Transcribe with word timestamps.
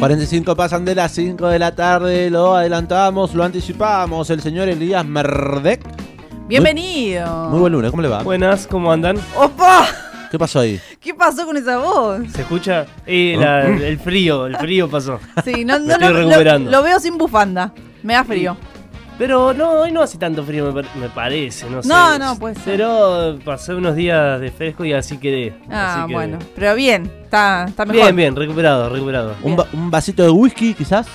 45 0.00 0.56
pasan 0.56 0.84
de 0.86 0.94
las 0.94 1.12
5 1.12 1.46
de 1.48 1.58
la 1.58 1.74
tarde, 1.74 2.30
lo 2.30 2.56
adelantamos, 2.56 3.34
lo 3.34 3.44
anticipamos. 3.44 4.30
El 4.30 4.40
señor 4.40 4.68
Elías 4.68 5.04
Merdek. 5.04 5.82
Bienvenido. 6.48 7.50
Muy 7.50 7.60
buen 7.60 7.72
lunes, 7.74 7.90
¿cómo 7.90 8.02
le 8.02 8.08
va? 8.08 8.22
Buenas, 8.22 8.66
¿cómo 8.66 8.90
andan? 8.90 9.18
¡Opa! 9.36 9.86
¿Qué 10.30 10.38
pasó 10.38 10.60
ahí? 10.60 10.80
¿Qué 11.00 11.12
pasó 11.12 11.44
con 11.44 11.56
esa 11.58 11.76
voz? 11.78 12.22
¿Se 12.32 12.40
escucha? 12.42 12.86
Eh, 13.04 13.36
la- 13.38 13.66
el 13.66 13.98
frío, 13.98 14.46
el 14.46 14.56
frío 14.56 14.88
pasó. 14.88 15.20
Sí, 15.44 15.64
no, 15.66 15.78
Me 15.80 15.86
no, 15.86 15.92
estoy 15.92 16.08
no, 16.08 16.10
lo- 16.14 16.18
recuperando. 16.28 16.70
Lo, 16.70 16.82
veo 16.82 16.98
sin 16.98 17.18
bufanda. 17.18 17.72
Me 18.02 18.14
da 18.14 18.24
frío. 18.24 18.56
Pero 19.20 19.52
no, 19.52 19.72
hoy 19.82 19.92
no 19.92 20.00
hace 20.00 20.16
tanto 20.16 20.42
frío, 20.42 20.72
me, 20.72 20.82
me 20.98 21.08
parece, 21.14 21.68
no 21.68 21.82
sé. 21.82 21.88
No, 21.90 22.18
no, 22.18 22.38
puede 22.38 22.54
ser. 22.54 22.64
Pero 22.64 23.38
pasé 23.44 23.74
unos 23.74 23.94
días 23.94 24.40
de 24.40 24.50
fresco 24.50 24.82
y 24.84 24.94
así 24.94 25.18
quedé. 25.18 25.54
Ah, 25.70 25.98
así 26.00 26.08
que- 26.08 26.14
bueno. 26.14 26.38
Pero 26.56 26.74
bien, 26.74 27.10
está, 27.24 27.66
está 27.68 27.84
mejor. 27.84 28.02
Bien, 28.02 28.16
bien, 28.16 28.34
recuperado, 28.34 28.88
recuperado. 28.88 29.34
¿Un, 29.42 29.58
va- 29.58 29.66
un 29.74 29.90
vasito 29.90 30.22
de 30.22 30.30
whisky, 30.30 30.72
quizás? 30.72 31.06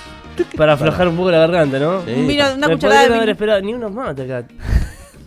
Para 0.56 0.74
aflojar 0.74 1.08
un 1.08 1.16
poco 1.16 1.32
la 1.32 1.38
garganta, 1.38 1.80
¿no? 1.80 2.02
Sí. 2.04 2.12
Un 2.12 2.28
vino- 2.28 2.54
una 2.54 2.68
me 2.68 2.74
cucharada 2.74 3.00
de 3.00 3.06
haber 3.06 3.20
vino. 3.22 3.32
esperado 3.32 3.60
ni 3.62 3.74
unos 3.74 3.90
más 3.90 4.10
acá. 4.10 4.44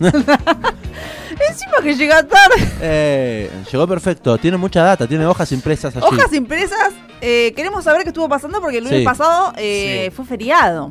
Encima 0.00 1.76
que 1.82 1.94
llega 1.94 2.22
tarde. 2.26 2.54
Eh, 2.80 3.50
llegó 3.70 3.86
perfecto, 3.86 4.38
tiene 4.38 4.56
mucha 4.56 4.82
data, 4.82 5.06
tiene 5.06 5.26
hojas 5.26 5.50
impresas 5.52 5.94
allí. 5.96 6.06
Hojas 6.06 6.32
impresas. 6.32 6.92
eh, 7.20 7.52
queremos 7.54 7.84
saber 7.84 8.02
qué 8.04 8.08
estuvo 8.08 8.28
pasando 8.28 8.60
porque 8.60 8.78
el 8.78 8.84
lunes 8.84 9.00
Sí. 9.00 9.04
pasado 9.04 9.52
eh, 9.58 10.06
Sí. 10.06 10.10
fue 10.16 10.24
feriado. 10.24 10.90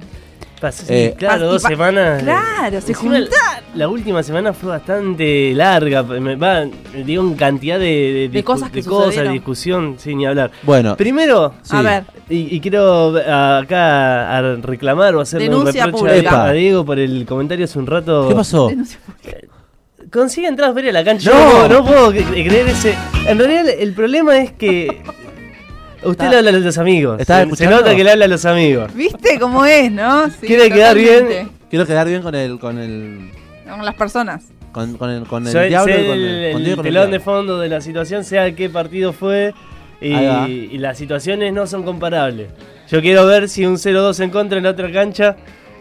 Eh, 0.90 1.16
claro, 1.18 1.48
dos 1.48 1.62
semanas. 1.62 2.22
Claro, 2.24 2.82
se 2.82 2.94
juntaron. 2.94 3.28
La 3.76 3.88
última 3.88 4.22
semana 4.24 4.52
fue 4.54 4.70
bastante 4.70 5.54
larga. 5.54 6.04
Me 6.04 6.36
va, 6.36 6.66
digo, 7.06 7.24
en 7.24 7.36
cantidad 7.36 7.78
de, 7.80 7.86
de, 7.86 8.30
De 8.30 8.44
cosas 8.44 8.70
que 8.72 8.82
de 8.82 8.88
cosas, 8.88 9.32
discusión, 9.32 9.96
sin 10.00 10.18
ni 10.18 10.26
hablar. 10.26 10.52
Bueno, 10.64 10.98
Primero, 10.98 11.54
sí. 11.62 11.76
A 11.76 11.82
ver. 11.82 12.04
y, 12.30 12.56
y 12.56 12.60
quiero 12.60 13.16
acá 13.18 14.38
a 14.38 14.56
reclamar 14.58 15.16
o 15.16 15.22
hacerle 15.22 15.50
Denuncia 15.50 15.86
un 15.86 15.92
reproche 15.94 16.14
pública. 16.14 16.44
a, 16.44 16.48
a 16.50 16.52
Diego 16.54 16.84
por 16.86 17.00
el 17.00 17.26
comentario 17.26 17.66
hace 17.66 17.78
un 17.80 17.88
rato. 17.88 18.28
¿qué 18.30 18.36
pasó? 18.36 18.68
Denuncia. 18.70 19.00
Consigue 20.12 20.48
entradas 20.48 20.74
para 20.74 20.86
ir 20.86 20.90
a 20.90 20.94
la 21.00 21.04
cancha. 21.06 21.30
No. 21.32 21.68
No, 21.68 21.68
no 21.68 21.86
puedo 21.86 22.12
cre- 22.12 22.32
creer 22.48 22.68
ese. 22.70 22.96
En 23.28 23.38
realidad, 23.38 23.66
el 23.70 23.94
problema 23.94 24.38
es 24.40 24.52
que. 24.54 25.04
Usted 26.02 26.12
Está- 26.26 26.30
le 26.30 26.38
habla 26.38 26.50
a 26.50 26.54
los 26.62 26.78
amigos. 26.78 27.20
¿Estás 27.20 27.48
Se, 27.50 27.56
se 27.58 27.68
nota 27.68 27.96
que 27.96 28.04
le 28.04 28.12
habla 28.12 28.26
a 28.26 28.28
los 28.30 28.46
amigos. 28.46 28.94
¿Viste 28.94 29.40
cómo 29.40 29.66
es, 29.66 29.92
no? 29.92 30.28
Sí, 30.30 30.48
Quiere 30.48 30.70
quedar 30.72 30.96
bien. 30.96 31.50
Quiero 31.70 31.86
quedar 31.86 32.08
bien 32.08 32.22
con 32.22 32.34
el, 32.36 32.58
con 32.60 32.78
el, 32.80 33.32
Con 33.70 33.84
las 33.86 33.96
personas. 33.96 34.44
con, 34.72 34.98
con 34.98 35.10
el, 35.10 35.24
con 35.26 35.46
el 35.46 35.52
Soy- 35.54 35.68
diablo 35.70 35.94
y 35.94 36.06
con 36.08 36.14
el, 36.16 36.26
el, 36.26 36.54
con 36.54 36.64
Dios 36.64 36.68
y 36.68 36.72
el 36.72 36.76
con 36.78 36.86
el 36.88 36.94
telón 36.94 37.12
de 37.12 37.20
fondo 37.20 37.60
de 37.60 37.70
la 37.70 37.82
situación, 37.82 38.24
sea 38.24 38.54
qué 38.56 38.70
partido 38.70 39.14
fue. 39.14 39.54
Y, 40.02 40.78
las 40.78 40.98
situaciones 40.98 41.52
no 41.52 41.68
son 41.68 41.84
comparables. 41.84 42.50
Yo 42.90 43.02
quiero 43.02 43.26
ver 43.26 43.50
si 43.50 43.66
un 43.66 43.76
0-2 43.76 44.24
en 44.24 44.30
contra 44.30 44.58
en 44.58 44.64
la 44.64 44.70
otra 44.70 44.90
cancha, 44.92 45.36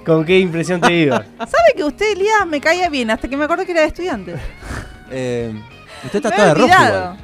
con 0.04 0.24
qué 0.24 0.40
impresión 0.40 0.80
te 0.80 0.92
iba. 0.92 1.18
¿Sabe 1.38 1.74
que 1.76 1.84
usted, 1.84 2.12
Elías, 2.12 2.44
me 2.46 2.60
caía 2.60 2.88
bien 2.88 3.10
hasta 3.12 3.28
que 3.28 3.36
me 3.36 3.44
acordé 3.44 3.64
que 3.64 3.70
era 3.72 3.82
de 3.82 3.86
estudiante? 3.86 4.34
Eh, 5.12 5.52
usted 6.04 6.16
está 6.16 6.30
Me 6.30 6.36
toda 6.36 6.48
de 6.48 6.54
rojo 6.54 6.66
igual. 6.66 7.16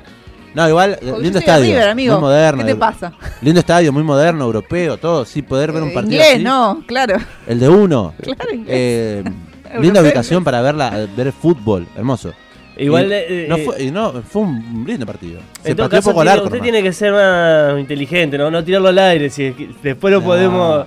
No, 0.55 0.69
igual, 0.69 0.93
eh, 0.93 0.99
Porque 1.09 1.23
lindo 1.23 1.39
estadio. 1.41 1.65
River, 1.67 1.89
amigo. 1.89 2.13
Muy 2.15 2.21
moderno. 2.23 2.59
¿Qué 2.61 2.65
te 2.67 2.71
eh, 2.73 2.77
pasa? 2.77 3.13
Lindo 3.41 3.61
estadio, 3.61 3.93
muy 3.93 4.03
moderno, 4.05 4.45
europeo, 4.45 4.97
todo. 4.97 5.25
Sí, 5.25 5.43
poder 5.43 5.73
ver 5.73 5.83
un 5.83 5.91
Eh, 5.91 5.95
partido 5.95 6.13
Inglés, 6.15 6.35
así. 6.37 6.45
no, 6.45 6.83
claro. 6.87 7.17
El 7.47 7.59
de 7.61 7.69
uno. 7.69 8.15
Claro, 8.23 8.53
inglés. 8.55 8.67
Eh, 8.71 9.25
linda 9.81 10.01
ubicación 10.01 10.45
para 10.45 10.61
verla, 10.63 11.07
ver 11.17 11.33
fútbol, 11.33 11.87
hermoso. 11.97 12.33
Igual. 12.77 13.07
Y 13.07 13.13
eh, 13.13 13.47
no 13.49 13.57
eh, 13.57 13.65
fue, 13.65 13.83
y 13.85 13.91
no, 13.91 14.13
fue 14.23 14.43
un 14.43 14.85
lindo 14.87 15.07
partido. 15.07 15.41
Se 15.63 15.71
en 15.71 15.77
todo 15.77 15.87
pateó 15.87 15.99
caso, 15.99 16.11
poco 16.11 16.21
arco. 16.23 16.45
usted 16.45 16.51
nomás. 16.59 16.63
tiene 16.63 16.83
que 16.83 16.93
ser 16.93 17.13
más 17.13 17.79
inteligente, 17.81 18.37
no, 18.39 18.51
no 18.51 18.63
tirarlo 18.65 18.89
al 18.89 18.99
aire. 18.99 19.31
Si 19.31 19.45
es 19.45 19.57
que 19.57 19.71
después 19.83 20.13
lo 20.13 20.21
No. 20.21 20.27
podemos. 20.27 20.87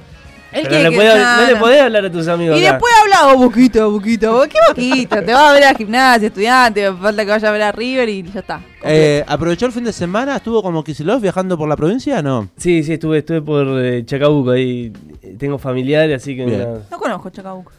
Él 0.58 0.68
Pero 0.70 0.90
le 0.90 0.98
no, 0.98 1.42
no 1.42 1.48
le 1.48 1.56
podés 1.58 1.82
hablar 1.82 2.06
a 2.06 2.12
tus 2.12 2.28
amigos. 2.28 2.58
Y 2.60 2.64
acá. 2.66 2.74
después 2.74 2.94
habla, 3.04 3.34
oh, 3.34 3.38
boquita, 3.38 3.86
boquita, 3.86 4.30
bo- 4.32 4.44
¿qué 4.44 4.58
boquita? 4.70 5.24
Te 5.24 5.34
vas 5.34 5.52
a 5.52 5.54
ver 5.54 5.64
a 5.66 5.74
gimnasia, 5.76 6.28
estudiante, 6.28 6.92
falta 6.94 7.24
que 7.26 7.32
vaya 7.32 7.50
a 7.50 7.52
ver 7.52 7.62
a 7.62 7.72
River 7.72 8.10
y 8.10 8.24
ya 8.24 8.40
está. 8.40 8.62
Eh, 8.84 9.24
¿Aprovechó 9.28 9.66
el 9.66 9.72
fin 9.72 9.84
de 9.84 9.94
semana? 9.94 10.38
¿Estuvo 10.38 10.62
como 10.64 10.84
Kisilov 10.84 11.22
viajando 11.22 11.58
por 11.58 11.68
la 11.70 11.76
provincia? 11.76 12.22
No. 12.22 12.50
Sí, 12.58 12.84
sí, 12.84 12.94
estuve, 12.94 13.20
estuve 13.20 13.42
por 13.42 13.68
eh, 13.84 14.04
Chacabuco, 14.06 14.52
ahí 14.52 14.92
eh, 15.22 15.36
tengo 15.38 15.58
familiares, 15.58 16.22
así 16.22 16.36
que... 16.36 16.46
Nada. 16.46 16.82
No 16.90 16.98
conozco 16.98 17.30
Chacabuco. 17.30 17.72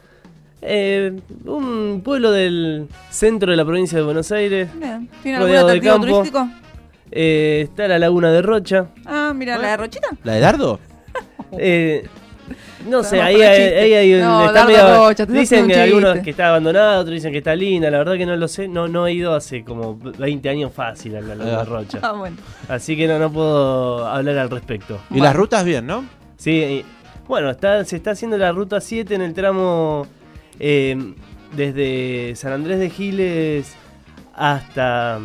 Eh, 0.61 1.13
un 1.45 2.01
pueblo 2.05 2.33
del 2.33 2.89
centro 3.11 3.51
de 3.51 3.57
la 3.57 3.65
provincia 3.65 3.97
de 3.97 4.05
Buenos 4.05 4.31
Aires. 4.33 4.69
Bien. 4.75 5.09
¿Tiene 5.23 5.39
algún 5.39 5.49
Rodeado 5.51 5.67
de 5.69 5.73
atractivo 5.79 5.95
campo. 5.95 6.07
turístico? 6.07 6.49
Eh, 7.11 7.61
está 7.65 7.89
la 7.89 7.99
laguna 7.99 8.31
de 8.33 8.43
Rocha. 8.43 8.87
Ah, 9.07 9.33
mira, 9.35 9.57
la 9.57 9.69
de 9.69 9.77
Rochita. 9.77 10.09
¿La 10.25 10.33
de 10.35 10.41
Dardo? 10.41 10.81
Eh, 11.53 12.07
no 12.89 13.03
sé, 13.03 13.21
ahí 13.21 13.41
ahí 13.43 13.95
hay 13.95 14.15
un- 14.15 14.21
No, 14.21 14.41
está 14.47 14.53
Dardo 14.65 14.69
medio- 14.71 14.97
Rocha, 15.09 15.27
te 15.27 15.33
dicen 15.33 15.67
que 15.69 15.81
algunos 15.81 16.19
que 16.21 16.31
está 16.31 16.49
abandonada, 16.49 16.99
otros 17.01 17.15
dicen 17.15 17.33
que 17.33 17.39
está 17.39 17.55
linda. 17.55 17.91
La 17.91 17.99
verdad 17.99 18.15
que 18.17 18.27
no 18.27 18.37
lo 18.37 18.49
sé. 18.49 18.69
No, 18.69 18.89
no 18.89 19.07
he 19.07 19.13
ido 19.15 19.35
hace 19.35 19.65
como 19.65 19.97
20 19.99 20.49
años 20.49 20.73
fácil 20.73 21.17
a 21.17 21.21
la 21.21 21.35
laguna 21.35 21.57
de 21.57 21.63
Ah. 21.63 21.65
Rocha. 21.65 21.99
Ah, 22.03 22.13
bueno. 22.13 22.37
Así 22.69 22.97
que 22.97 23.07
no, 23.07 23.19
no 23.19 23.33
puedo 23.33 24.07
hablar 24.07 24.39
al 24.39 24.51
respecto. 24.51 24.95
Y 25.11 25.15
Bueno. 25.15 25.25
las 25.25 25.37
rutas 25.37 25.65
bien, 25.65 25.87
¿no? 25.87 26.05
Sí, 26.37 26.51
y- 26.53 26.85
bueno, 27.27 27.51
está, 27.51 27.85
se 27.85 27.97
está 27.97 28.13
haciendo 28.13 28.39
la 28.39 28.53
ruta 28.53 28.81
7 28.81 29.15
en 29.15 29.23
el 29.23 29.35
tramo 29.35 30.07
eh, 30.61 30.97
desde 31.55 32.35
San 32.37 32.53
Andrés 32.53 32.79
de 32.79 32.91
Giles 32.91 33.75
hasta 34.35 35.19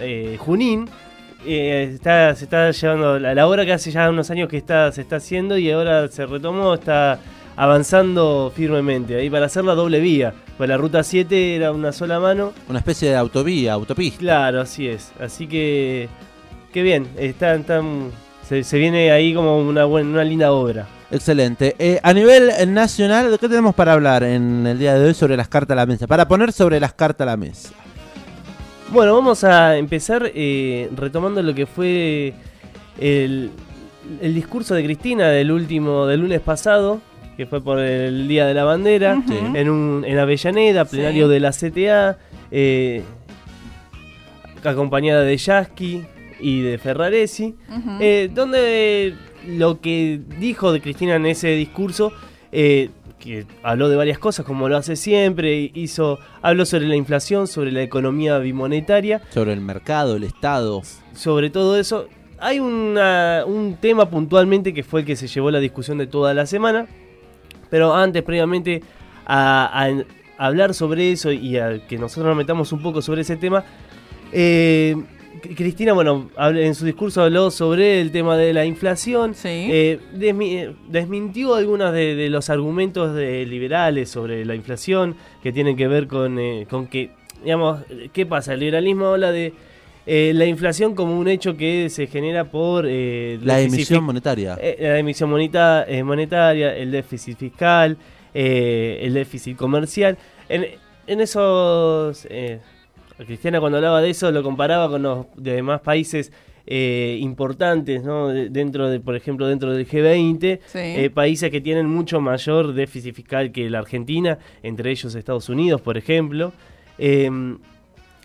eh, 0.00 0.36
Junín. 0.38 0.88
Eh, 1.46 1.90
está, 1.94 2.34
se 2.34 2.44
está 2.44 2.70
llevando 2.70 3.18
la, 3.18 3.34
la 3.34 3.46
obra 3.46 3.64
que 3.64 3.72
hace 3.72 3.90
ya 3.90 4.08
unos 4.10 4.30
años 4.30 4.48
que 4.48 4.56
está, 4.56 4.90
se 4.92 5.00
está 5.02 5.16
haciendo 5.16 5.58
y 5.58 5.70
ahora 5.70 6.06
se 6.08 6.24
retomó, 6.26 6.74
está 6.74 7.18
avanzando 7.56 8.52
firmemente. 8.54 9.16
Ahí 9.16 9.30
para 9.30 9.46
hacer 9.46 9.64
la 9.64 9.74
doble 9.74 10.00
vía, 10.00 10.32
pues 10.56 10.68
la 10.68 10.76
ruta 10.76 11.02
7 11.02 11.56
era 11.56 11.72
una 11.72 11.92
sola 11.92 12.20
mano. 12.20 12.52
Una 12.68 12.78
especie 12.78 13.10
de 13.10 13.16
autovía, 13.16 13.72
autopista. 13.72 14.18
Claro, 14.18 14.60
así 14.60 14.86
es. 14.88 15.12
Así 15.20 15.46
que, 15.46 16.08
qué 16.72 16.82
bien, 16.82 17.08
está, 17.16 17.54
están- 17.54 18.10
se, 18.46 18.62
se 18.64 18.78
viene 18.78 19.10
ahí 19.12 19.32
como 19.34 19.58
una, 19.58 19.84
buena, 19.84 20.10
una 20.10 20.24
linda 20.24 20.52
obra. 20.52 20.86
Excelente. 21.10 21.76
Eh, 21.78 22.00
a 22.02 22.12
nivel 22.14 22.50
nacional, 22.72 23.30
¿de 23.30 23.38
qué 23.38 23.48
tenemos 23.48 23.74
para 23.74 23.92
hablar 23.92 24.22
en 24.22 24.66
el 24.66 24.78
día 24.78 24.94
de 24.98 25.06
hoy 25.08 25.14
sobre 25.14 25.36
las 25.36 25.48
cartas 25.48 25.74
a 25.74 25.76
la 25.76 25.86
mesa? 25.86 26.06
Para 26.06 26.26
poner 26.26 26.52
sobre 26.52 26.80
las 26.80 26.94
cartas 26.94 27.26
a 27.26 27.30
la 27.30 27.36
mesa. 27.36 27.70
Bueno, 28.92 29.14
vamos 29.14 29.42
a 29.44 29.76
empezar 29.78 30.30
eh, 30.34 30.88
retomando 30.94 31.42
lo 31.42 31.54
que 31.54 31.64
fue 31.66 32.34
el, 33.00 33.50
el 34.20 34.34
discurso 34.34 34.74
de 34.74 34.84
Cristina 34.84 35.28
del 35.28 35.50
último 35.50 36.06
del 36.06 36.20
lunes 36.20 36.40
pasado, 36.40 37.00
que 37.36 37.46
fue 37.46 37.62
por 37.62 37.78
el 37.78 38.28
Día 38.28 38.46
de 38.46 38.52
la 38.54 38.64
Bandera, 38.64 39.22
en, 39.54 39.70
un, 39.70 40.04
en 40.06 40.18
Avellaneda, 40.18 40.84
plenario 40.84 41.26
Sí. 41.26 41.32
de 41.32 41.40
la 41.40 41.50
CTA, 41.52 42.18
eh, 42.50 43.02
acompañada 44.62 45.22
de 45.22 45.36
Yasky 45.38 46.02
y 46.40 46.60
de 46.60 46.76
Ferraresi. 46.76 47.54
Eh, 47.98 48.28
donde 48.32 49.14
lo 49.48 49.80
que 49.80 50.20
dijo 50.38 50.70
de 50.70 50.82
Cristina 50.82 51.14
en 51.16 51.24
ese 51.26 51.48
discurso, 51.56 52.12
eh, 52.52 52.90
que 53.22 53.46
habló 53.62 53.88
de 53.88 53.96
varias 53.96 54.18
cosas, 54.18 54.44
como 54.44 54.68
lo 54.68 54.76
hace 54.76 54.96
siempre, 54.96 55.70
hizo, 55.74 56.18
habló 56.42 56.66
sobre 56.66 56.86
la 56.86 56.96
inflación, 56.96 57.46
sobre 57.46 57.70
la 57.70 57.82
economía 57.82 58.38
bimonetaria, 58.38 59.22
Sobre 59.30 59.52
el 59.52 59.60
mercado, 59.60 60.16
el 60.16 60.24
Estado. 60.24 60.82
sobre 61.14 61.50
todo 61.50 61.78
eso. 61.78 62.08
Hay 62.38 62.58
una- 62.58 63.44
un 63.46 63.76
tema 63.80 64.10
puntualmente 64.10 64.74
que 64.74 64.82
fue 64.82 65.00
el 65.00 65.06
que 65.06 65.14
se 65.14 65.28
llevó 65.28 65.50
la 65.52 65.60
discusión 65.60 65.98
de 65.98 66.08
toda 66.08 66.34
la 66.34 66.44
semana, 66.46 66.86
pero 67.70 67.94
antes, 67.94 68.22
previamente, 68.24 68.82
a, 69.26 69.88
hablar 70.38 70.74
sobre 70.74 71.12
eso 71.12 71.30
y 71.30 71.56
a 71.56 71.86
que 71.86 71.98
nosotros 71.98 72.26
nos 72.26 72.36
metamos 72.36 72.72
un 72.72 72.82
poco 72.82 73.00
sobre 73.00 73.20
ese 73.20 73.36
tema, 73.36 73.62
eh, 74.32 74.96
Cristina, 75.42 75.92
bueno, 75.92 76.30
en 76.38 76.74
su 76.74 76.84
discurso 76.86 77.22
habló 77.22 77.50
sobre 77.50 78.00
el 78.00 78.10
tema 78.12 78.36
de 78.36 78.52
la 78.54 78.64
inflación, 78.64 79.34
Sí. 79.34 79.48
eh, 79.48 79.98
desmi- 80.16 80.56
eh, 80.70 80.72
desmintió 80.88 81.54
algunos 81.54 81.92
de, 81.92 82.14
de 82.14 82.30
los 82.30 82.48
argumentos 82.50 83.14
de 83.14 83.44
liberales 83.46 84.08
sobre 84.08 84.44
la 84.44 84.54
inflación 84.54 85.16
que 85.42 85.52
tienen 85.52 85.76
que 85.76 85.88
ver 85.88 86.06
con, 86.06 86.38
eh, 86.38 86.66
con 86.70 86.86
que, 86.86 87.10
digamos, 87.42 87.80
¿qué 88.12 88.24
pasa? 88.26 88.54
El 88.54 88.60
liberalismo 88.60 89.06
habla 89.08 89.32
de 89.32 89.52
eh, 90.06 90.32
la 90.34 90.46
inflación 90.46 90.94
como 90.94 91.18
un 91.18 91.28
hecho 91.28 91.56
que 91.56 91.88
se 91.90 92.06
genera 92.06 92.50
por 92.50 92.86
eh, 92.88 93.38
La 93.42 93.60
emisión 93.60 94.02
monetaria. 94.04 94.56
eh, 94.60 94.76
la 94.80 94.98
emisión 94.98 95.30
moneta- 95.30 95.84
eh, 95.88 96.02
monetaria, 96.02 96.76
el 96.76 96.90
déficit 96.90 97.38
fiscal, 97.38 97.96
eh, 98.34 99.00
el 99.02 99.14
déficit 99.14 99.56
comercial. 99.56 100.16
En, 100.48 100.66
en 101.06 101.20
esos... 101.20 102.26
Cristiana 103.18 103.60
cuando 103.60 103.78
hablaba 103.78 104.00
de 104.02 104.10
eso 104.10 104.30
lo 104.30 104.42
comparaba 104.42 104.88
con 104.88 105.02
los 105.02 105.26
demás 105.36 105.80
países 105.80 106.32
eh, 106.66 107.18
importantes, 107.20 108.02
¿no? 108.04 108.28
De- 108.28 108.48
dentro 108.48 108.88
de, 108.88 109.00
por 109.00 109.16
ejemplo, 109.16 109.46
dentro 109.48 109.72
del 109.74 109.86
G20, 109.86 110.60
Sí. 110.64 110.78
eh, 110.78 111.10
países 111.10 111.50
que 111.50 111.60
tienen 111.60 111.86
mucho 111.86 112.20
mayor 112.20 112.72
déficit 112.72 113.14
fiscal 113.14 113.50
que 113.52 113.68
la 113.68 113.80
Argentina, 113.80 114.38
entre 114.62 114.90
ellos 114.92 115.14
Estados 115.14 115.48
Unidos, 115.48 115.80
por 115.80 115.96
ejemplo. 115.98 116.52
Eh, 116.98 117.28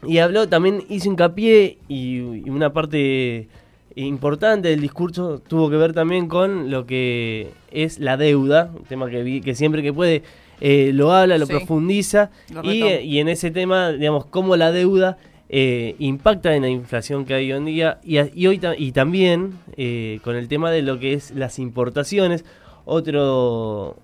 y 0.05 0.19
habló, 0.19 0.47
también 0.47 0.83
hizo 0.89 1.09
hincapié 1.09 1.79
y, 1.87 2.17
y 2.45 2.49
una 2.51 2.71
parte 2.71 3.47
importante 3.95 4.67
del 4.69 4.81
discurso 4.81 5.39
tuvo 5.39 5.71
que 5.71 5.77
ver 5.77 5.93
también 5.93 6.27
con 6.27 6.69
lo 6.69 6.85
que 6.85 7.49
es 7.71 7.97
la 7.97 8.15
deuda, 8.15 8.71
un 8.77 8.83
tema 8.83 9.09
que, 9.09 9.23
vi- 9.23 9.41
que 9.41 9.55
siempre 9.55 9.81
que 9.81 9.91
puede 9.91 10.21
eh, 10.61 10.91
lo 10.93 11.11
habla, 11.11 11.37
lo 11.37 11.45
Sí. 11.45 11.53
profundiza 11.53 12.31
Lo 12.53 12.63
y, 12.63 13.19
en 13.19 13.29
ese 13.29 13.51
tema, 13.51 13.91
digamos, 13.91 14.25
cómo 14.25 14.55
la 14.55 14.71
deuda 14.71 15.17
eh, 15.49 15.95
impacta 15.99 16.55
en 16.55 16.63
la 16.63 16.69
inflación 16.69 17.25
que 17.25 17.33
hay 17.33 17.51
hoy 17.51 17.57
en 17.57 17.65
día 17.65 17.99
y, 18.03 18.17
hoy 18.47 18.59
y 18.77 18.91
también 18.91 19.53
eh, 19.77 20.19
con 20.23 20.35
el 20.35 20.47
tema 20.47 20.71
de 20.71 20.81
lo 20.81 20.99
que 20.99 21.13
es 21.13 21.31
las 21.31 21.57
importaciones, 21.59 22.43
otro 22.85 23.95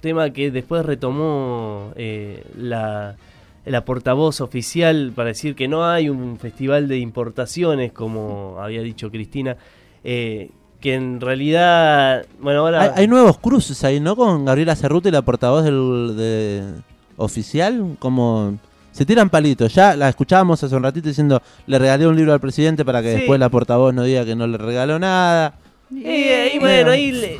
tema 0.00 0.30
que 0.30 0.50
después 0.50 0.84
retomó 0.84 1.92
la, 2.58 3.16
la 3.64 3.84
portavoz 3.84 4.40
oficial 4.40 5.12
para 5.14 5.28
decir 5.28 5.54
que 5.54 5.68
no 5.68 5.86
hay 5.86 6.08
un 6.08 6.38
festival 6.38 6.88
de 6.88 6.98
importaciones, 6.98 7.92
como 7.92 8.56
había 8.60 8.82
dicho 8.82 9.10
Cristina, 9.10 9.56
eh, 10.02 10.50
que 10.84 10.94
en 10.94 11.18
realidad, 11.20 12.26
bueno, 12.40 12.60
ahora... 12.60 12.82
Hay, 12.82 12.90
hay 12.94 13.08
nuevos 13.08 13.38
cruces 13.38 13.82
ahí, 13.84 13.98
¿no? 14.00 14.14
Con 14.14 14.44
Gabriela 14.44 14.76
Cerruti, 14.76 15.10
la 15.10 15.22
portavoz 15.22 15.64
del 15.64 16.14
de- 16.16 16.62
oficial, 17.16 17.96
como 17.98 18.58
se 18.92 19.06
tiran 19.06 19.30
palitos. 19.30 19.74
Ya 19.74 19.96
la 19.96 20.10
escuchábamos 20.10 20.62
hace 20.62 20.76
un 20.76 20.82
ratito 20.82 21.08
diciendo, 21.08 21.40
le 21.66 21.78
regalé 21.78 22.06
un 22.06 22.14
libro 22.14 22.34
al 22.34 22.40
presidente 22.40 22.84
para 22.84 23.00
que 23.00 23.12
Sí. 23.12 23.16
después 23.20 23.40
la 23.40 23.48
portavoz 23.48 23.94
no 23.94 24.02
diga 24.04 24.26
que 24.26 24.36
no 24.36 24.46
le 24.46 24.58
regaló 24.58 24.98
nada. 24.98 25.54
Y, 25.90 26.04
y 26.54 26.58
bueno, 26.60 26.90
ahí 26.90 27.12
le- 27.12 27.38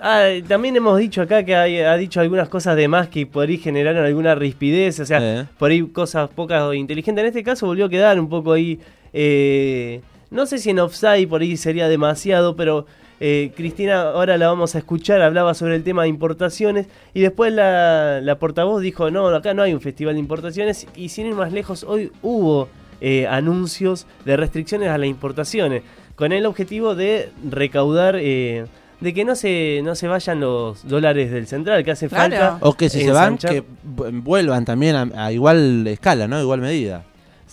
ah, 0.00 0.24
también 0.48 0.76
hemos 0.76 0.98
dicho 0.98 1.20
acá 1.20 1.44
que 1.44 1.54
hay- 1.54 1.80
ha 1.80 1.94
dicho 1.98 2.20
algunas 2.20 2.48
cosas 2.48 2.74
de 2.74 2.88
más 2.88 3.08
que 3.08 3.26
por 3.26 3.46
ahí 3.48 3.58
generaron 3.58 4.04
alguna 4.04 4.34
rispidez, 4.34 4.98
o 5.00 5.04
sea, 5.04 5.18
Eh. 5.20 5.44
por 5.58 5.70
ahí 5.70 5.82
cosas 5.88 6.30
pocas 6.30 6.62
o 6.62 6.72
inteligentes. 6.72 7.20
En 7.22 7.28
este 7.28 7.42
caso 7.42 7.66
volvió 7.66 7.84
a 7.84 7.90
quedar 7.90 8.18
un 8.18 8.28
poco 8.30 8.52
ahí, 8.54 8.80
eh, 9.12 10.00
no 10.36 10.46
sé 10.46 10.58
si 10.58 10.70
en 10.70 10.78
offside 10.78 11.26
por 11.26 11.40
ahí 11.40 11.56
sería 11.56 11.88
demasiado, 11.88 12.54
pero 12.54 12.86
eh, 13.18 13.50
Cristina, 13.56 14.02
ahora 14.02 14.36
la 14.38 14.46
vamos 14.46 14.74
a 14.74 14.78
escuchar, 14.78 15.22
hablaba 15.22 15.54
sobre 15.54 15.74
el 15.74 15.82
tema 15.82 16.02
de 16.02 16.08
importaciones 16.08 16.86
y 17.14 17.20
después 17.22 17.52
la, 17.52 18.20
la 18.20 18.38
portavoz 18.38 18.80
dijo, 18.82 19.10
no, 19.10 19.26
acá 19.28 19.54
no 19.54 19.62
hay 19.62 19.72
un 19.74 19.80
festival 19.80 20.14
de 20.14 20.20
importaciones 20.20 20.86
y 20.94 21.08
sin 21.08 21.26
ir 21.26 21.34
más 21.34 21.50
lejos, 21.52 21.82
hoy 21.82 22.12
hubo 22.22 22.68
eh, 23.00 23.26
anuncios 23.26 24.06
de 24.24 24.36
restricciones 24.36 24.90
a 24.90 24.98
las 24.98 25.08
importaciones 25.08 25.82
con 26.14 26.32
el 26.32 26.46
objetivo 26.46 26.94
de 26.94 27.30
recaudar... 27.50 28.16
eh, 28.20 28.66
de 28.98 29.12
que 29.12 29.26
no 29.26 29.34
se, 29.36 29.82
no 29.84 29.94
se 29.94 30.08
vayan 30.08 30.40
los 30.40 30.88
dólares 30.88 31.30
del 31.30 31.46
central, 31.46 31.84
que 31.84 31.90
hace 31.90 32.08
Claro. 32.08 32.34
falta. 32.34 32.58
O 32.66 32.72
que 32.72 32.88
si 32.88 33.02
se 33.02 33.10
van, 33.10 33.36
que 33.36 33.62
vu- 33.62 34.22
vuelvan 34.22 34.64
también 34.64 34.96
a, 34.96 35.26
a 35.26 35.32
igual 35.32 35.86
escala, 35.86 36.26
¿no? 36.26 36.40
Igual 36.40 36.62
medida. 36.62 37.04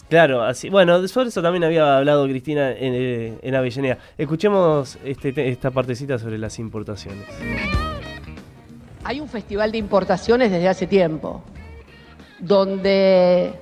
Claro, 0.10 0.44
así, 0.44 0.70
bueno, 0.70 1.08
sobre 1.08 1.30
eso 1.30 1.42
también 1.42 1.64
había 1.64 1.98
hablado 1.98 2.26
Cristina 2.28 2.72
en, 2.72 2.94
eh, 2.94 3.40
en 3.42 3.56
Avellaneda. 3.56 3.98
Escuchemos 4.18 4.98
este, 5.04 5.34
te- 5.34 5.50
esta 5.50 5.72
partecita 5.72 6.20
sobre 6.20 6.38
las 6.38 6.60
importaciones. 6.60 7.26
Hay 9.06 9.20
un 9.20 9.28
festival 9.28 9.72
de 9.72 9.80
importaciones 9.80 10.52
desde 10.52 10.68
hace 10.70 10.86
tiempo, 10.88 11.44
donde 12.40 13.54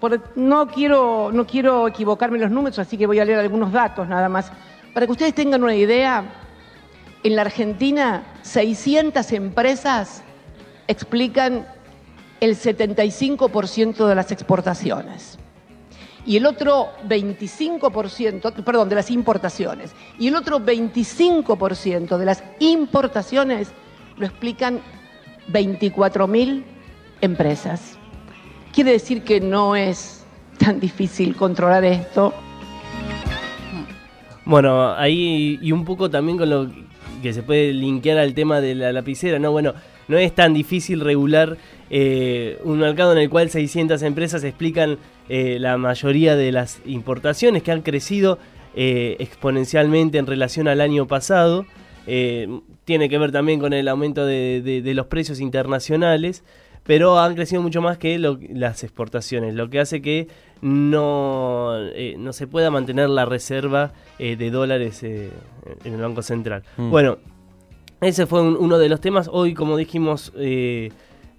por- 0.00 0.20
no, 0.36 0.68
quiero, 0.68 1.30
no 1.32 1.46
quiero 1.46 1.86
equivocarme 1.88 2.38
los 2.38 2.50
números, 2.50 2.78
así 2.78 2.96
que 2.96 3.06
voy 3.06 3.18
a 3.18 3.24
leer 3.24 3.40
algunos 3.40 3.70
datos 3.72 4.08
nada 4.08 4.28
más. 4.28 4.50
Para 4.94 5.04
que 5.06 5.12
ustedes 5.12 5.34
tengan 5.34 5.62
una 5.62 5.74
idea, 5.74 6.24
en 7.22 7.36
la 7.36 7.42
Argentina 7.42 8.22
600 8.42 9.30
empresas 9.32 10.22
explican 10.86 11.66
el 12.40 12.56
75% 12.56 14.06
de 14.06 14.14
las 14.14 14.32
exportaciones. 14.32 15.38
Y 16.28 16.36
el 16.36 16.44
otro 16.44 16.90
25%, 17.08 18.62
perdón, 18.62 18.90
de 18.90 18.94
las 18.94 19.10
importaciones. 19.10 19.94
Y 20.18 20.28
el 20.28 20.36
otro 20.36 20.60
25% 20.60 22.18
de 22.18 22.26
las 22.26 22.44
importaciones 22.58 23.72
lo 24.18 24.26
explican 24.26 24.82
24.000 25.50 26.64
empresas. 27.22 27.96
Quiere 28.74 28.92
decir 28.92 29.22
que 29.22 29.40
no 29.40 29.74
es 29.74 30.26
tan 30.58 30.78
difícil 30.78 31.34
controlar 31.34 31.82
esto. 31.86 32.34
Bueno, 34.44 34.92
ahí 34.92 35.58
y 35.62 35.72
un 35.72 35.86
poco 35.86 36.10
también 36.10 36.36
con 36.36 36.50
lo 36.50 36.68
que 37.22 37.32
se 37.32 37.42
puede 37.42 37.72
linkear 37.72 38.18
al 38.18 38.34
tema 38.34 38.60
de 38.60 38.74
la 38.74 38.92
lapicera, 38.92 39.38
¿no? 39.38 39.50
Bueno, 39.50 39.72
no 40.08 40.18
es 40.18 40.34
tan 40.34 40.52
difícil 40.52 41.00
regular 41.00 41.56
eh, 41.88 42.58
un 42.64 42.80
mercado 42.80 43.12
en 43.12 43.18
el 43.18 43.30
cual 43.30 43.48
600 43.48 44.02
empresas 44.02 44.44
explican 44.44 44.98
eh, 45.28 45.58
la 45.58 45.76
mayoría 45.78 46.36
de 46.36 46.52
las 46.52 46.80
importaciones 46.86 47.62
que 47.62 47.72
han 47.72 47.82
crecido 47.82 48.38
eh, 48.74 49.16
exponencialmente 49.18 50.18
en 50.18 50.26
relación 50.26 50.68
al 50.68 50.80
año 50.80 51.06
pasado. 51.06 51.66
Eh, 52.06 52.48
tiene 52.84 53.08
que 53.08 53.18
ver 53.18 53.32
también 53.32 53.60
con 53.60 53.72
el 53.72 53.86
aumento 53.88 54.24
de, 54.24 54.62
de- 54.62 54.80
de 54.82 54.94
los 54.94 55.06
precios 55.06 55.40
internacionales, 55.40 56.42
pero 56.84 57.18
han 57.18 57.34
crecido 57.34 57.60
mucho 57.60 57.82
más 57.82 57.98
que 57.98 58.18
lo- 58.18 58.38
las 58.50 58.82
exportaciones, 58.84 59.54
lo 59.54 59.68
que 59.68 59.80
hace 59.80 60.00
que 60.00 60.28
no, 60.62 61.72
eh, 61.94 62.16
no 62.18 62.32
se 62.32 62.46
pueda 62.46 62.70
mantener 62.70 63.08
la 63.10 63.24
reserva 63.24 63.92
eh, 64.18 64.36
de 64.36 64.50
dólares 64.50 65.02
eh, 65.02 65.30
en 65.84 65.94
el 65.94 66.00
Banco 66.00 66.22
Central. 66.22 66.62
Mm. 66.76 66.90
Bueno, 66.90 67.18
ese 68.00 68.26
fue 68.26 68.40
un- 68.42 68.56
uno 68.58 68.78
de 68.78 68.88
los 68.88 69.00
temas. 69.00 69.28
Hoy, 69.30 69.54
como 69.54 69.76
dijimos, 69.76 70.32
eh, 70.36 70.90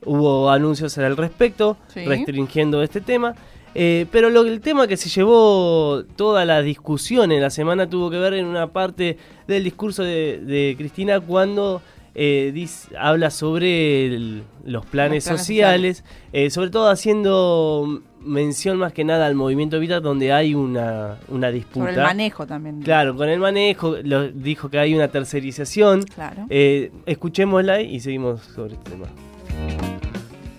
hubo 0.06 0.50
anuncios 0.50 0.98
al 0.98 1.18
respecto, 1.18 1.78
Sí. 1.88 2.06
restringiendo 2.06 2.82
este 2.84 3.02
tema. 3.02 3.36
Eh, 3.76 4.06
pero 4.12 4.30
lo, 4.30 4.42
el 4.46 4.62
tema 4.62 4.88
que 4.88 4.98
se 4.98 5.10
llevó 5.10 6.04
toda 6.16 6.44
la 6.46 6.62
discusión 6.62 7.32
en 7.32 7.42
la 7.42 7.50
semana 7.50 7.88
tuvo 7.90 8.10
que 8.10 8.18
ver 8.18 8.34
en 8.34 8.46
una 8.46 8.68
parte 8.68 9.18
del 9.48 9.64
discurso 9.64 10.04
de, 10.04 10.40
de 10.40 10.76
Cristina 10.78 11.20
cuando 11.20 11.82
eh, 12.16 12.52
dis- 12.54 12.88
habla 12.98 13.30
sobre 13.30 14.08
el- 14.08 14.44
los 14.66 14.86
planes, 14.86 15.24
planes 15.26 15.40
sociales, 15.40 16.04
eh, 16.34 16.50
sobre 16.50 16.70
todo 16.72 16.90
haciendo 16.90 18.02
mención 18.22 18.78
más 18.78 18.92
que 18.92 19.04
nada 19.06 19.28
al 19.28 19.36
movimiento 19.36 19.78
Evita 19.78 20.00
donde 20.02 20.34
hay 20.34 20.54
una, 20.56 21.18
una 21.30 21.52
disputa. 21.52 21.86
Sobre 21.86 21.94
el 21.94 22.02
manejo 22.08 22.46
también. 22.48 22.82
Claro, 22.82 23.16
con 23.16 23.30
el 23.30 23.40
manejo, 23.40 23.96
lo- 24.04 24.30
dijo 24.30 24.70
que 24.70 24.80
hay 24.80 24.94
una 24.96 25.08
tercerización. 25.10 26.04
Claro. 26.04 26.46
Eh, 26.50 26.92
escuchémosla 27.06 27.82
y 27.82 28.00
seguimos 28.00 28.42
sobre 28.42 28.74
este 28.74 28.92
tema. 28.92 29.06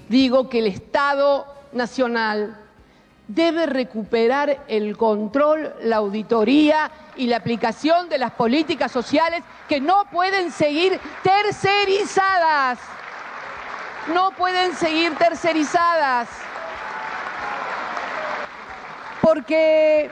Digo 0.08 0.48
que 0.48 0.60
el 0.60 0.66
Estado 0.68 1.44
Nacional 1.72 2.56
debe 3.34 3.66
recuperar 3.66 4.64
el 4.66 4.96
control, 4.96 5.74
la 5.82 5.96
auditoría 5.96 6.90
y 7.16 7.26
la 7.26 7.36
aplicación 7.36 8.08
de 8.08 8.18
las 8.18 8.32
políticas 8.32 8.90
sociales 8.90 9.42
que 9.68 9.80
no 9.80 10.04
pueden 10.10 10.50
seguir 10.50 10.98
tercerizadas. 11.22 12.78
No 14.12 14.32
pueden 14.32 14.74
seguir 14.74 15.14
tercerizadas. 15.14 16.28
Porque 19.20 20.10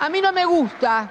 a 0.00 0.08
mí 0.08 0.20
no 0.20 0.32
me 0.32 0.44
gusta 0.44 1.10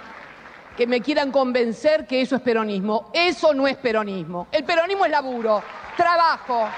que 0.78 0.88
me 0.88 1.02
quieran 1.02 1.32
convencer 1.32 2.08
que 2.08 2.22
eso 2.22 2.38
es 2.38 2.42
peronismo. 2.42 3.10
Eso 3.14 3.54
no 3.54 3.68
es 3.68 3.76
peronismo. 3.76 4.48
El 4.52 4.64
peronismo 4.64 5.06
es 5.06 5.12
laburo, 5.12 5.62
trabajo. 5.98 6.70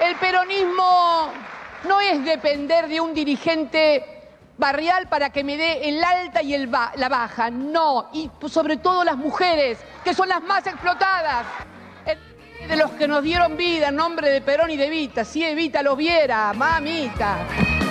El 0.00 0.16
peronismo 0.16 1.32
no 1.84 2.00
es 2.00 2.24
depender 2.24 2.88
de 2.88 3.00
un 3.00 3.14
dirigente 3.14 4.04
barrial 4.56 5.08
para 5.08 5.30
que 5.30 5.44
me 5.44 5.56
dé 5.56 5.88
el 5.88 6.02
alta 6.02 6.42
y 6.42 6.54
el 6.54 6.70
la 6.70 7.08
baja. 7.08 7.50
No. 7.50 8.10
Y 8.12 8.30
sobre 8.48 8.76
todo 8.76 9.04
las 9.04 9.16
mujeres, 9.16 9.78
que 10.02 10.14
son 10.14 10.28
las 10.28 10.42
más 10.42 10.66
explotadas. 10.66 11.46
De 12.68 12.76
los 12.76 12.92
que 12.92 13.06
nos 13.06 13.22
dieron 13.22 13.58
vida 13.58 13.88
en 13.88 13.96
nombre 13.96 14.30
de 14.30 14.40
Perón 14.40 14.70
y 14.70 14.76
de 14.76 14.86
Evita. 14.86 15.24
Si 15.24 15.44
Evita 15.44 15.82
lo 15.82 15.96
viera, 15.96 16.52
mamita. 16.54 17.83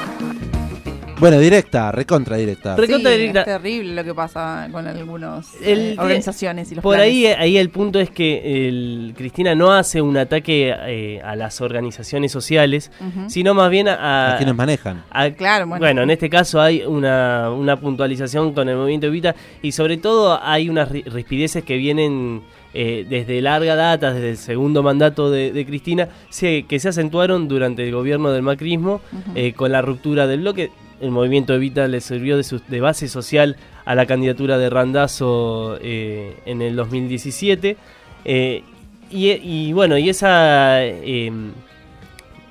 Bueno, 1.24 1.40
directa, 1.40 1.90
recontra 1.94 2.36
directa. 2.36 2.76
Re- 2.76 2.82
Recontra 2.86 3.12
Sí, 3.14 3.18
directa. 3.18 3.40
es 3.40 3.46
terrible 3.46 3.94
lo 3.96 4.04
que 4.04 4.14
pasa 4.14 4.68
con 4.74 4.86
algunas 4.86 5.56
El- 5.64 5.96
organizaciones 5.98 6.70
y 6.70 6.76
los 6.76 6.84
Por 6.84 6.96
planes. 6.98 7.14
ahí, 7.14 7.26
ahí 7.28 7.56
el 7.58 7.70
punto 7.70 7.98
es 8.02 8.10
que 8.10 8.68
el, 8.68 9.14
Cristina 9.16 9.56
no 9.56 9.72
hace 9.72 10.02
un 10.02 10.18
ataque 10.18 10.76
eh, 10.78 11.22
a 11.24 11.38
las 11.38 11.62
organizaciones 11.62 12.30
sociales, 12.34 12.92
sino 13.28 13.54
más 13.54 13.70
bien 13.72 13.88
a, 13.88 14.34
a 14.34 14.38
quienes 14.38 14.54
manejan. 14.54 15.02
a- 15.12 15.30
Claro, 15.30 15.66
bueno. 15.68 16.02
en 16.02 16.10
este 16.10 16.30
caso 16.30 16.60
hay 16.60 16.84
una, 16.86 17.50
una 17.52 17.80
puntualización 17.80 18.54
con 18.54 18.68
el 18.68 18.76
movimiento 18.76 19.08
Evita 19.08 19.34
y 19.62 19.72
sobre 19.72 19.96
todo 19.96 20.38
hay 20.44 20.68
unas 20.68 20.90
ri- 20.92 21.06
rispideces 21.06 21.64
que 21.64 21.78
vienen 21.78 22.42
eh, 22.74 23.06
desde 23.08 23.40
larga 23.40 23.78
data, 23.78 24.12
desde 24.14 24.32
el 24.32 24.38
segundo 24.38 24.84
mandato 24.84 25.32
de, 25.32 25.54
de 25.54 25.66
Cristina, 25.66 26.10
se- 26.30 26.64
que 26.64 26.80
se 26.82 26.90
acentuaron 26.90 27.48
durante 27.48 27.82
el 27.88 27.94
gobierno 27.94 28.30
del 28.32 28.42
macrismo 28.42 29.00
eh, 29.36 29.54
con 29.54 29.72
la 29.72 29.82
ruptura 29.82 30.28
del 30.28 30.42
bloque. 30.42 30.70
El 31.04 31.12
movimiento 31.12 31.54
Evita 31.54 31.90
le 31.90 32.00
sirvió 32.00 32.38
de, 32.38 32.80
base 32.80 33.10
social 33.10 33.58
a 33.84 33.94
la 33.94 34.06
candidatura 34.06 34.58
de 34.58 34.70
Randazo 34.70 35.78
eh, 35.82 36.38
en 36.46 36.62
el 36.62 36.78
2017. 36.78 37.76
eh, 38.24 38.64
y, 39.12 39.74
bueno, 39.74 39.98
y 39.98 40.10
esa... 40.10 40.82
eh, 40.86 41.32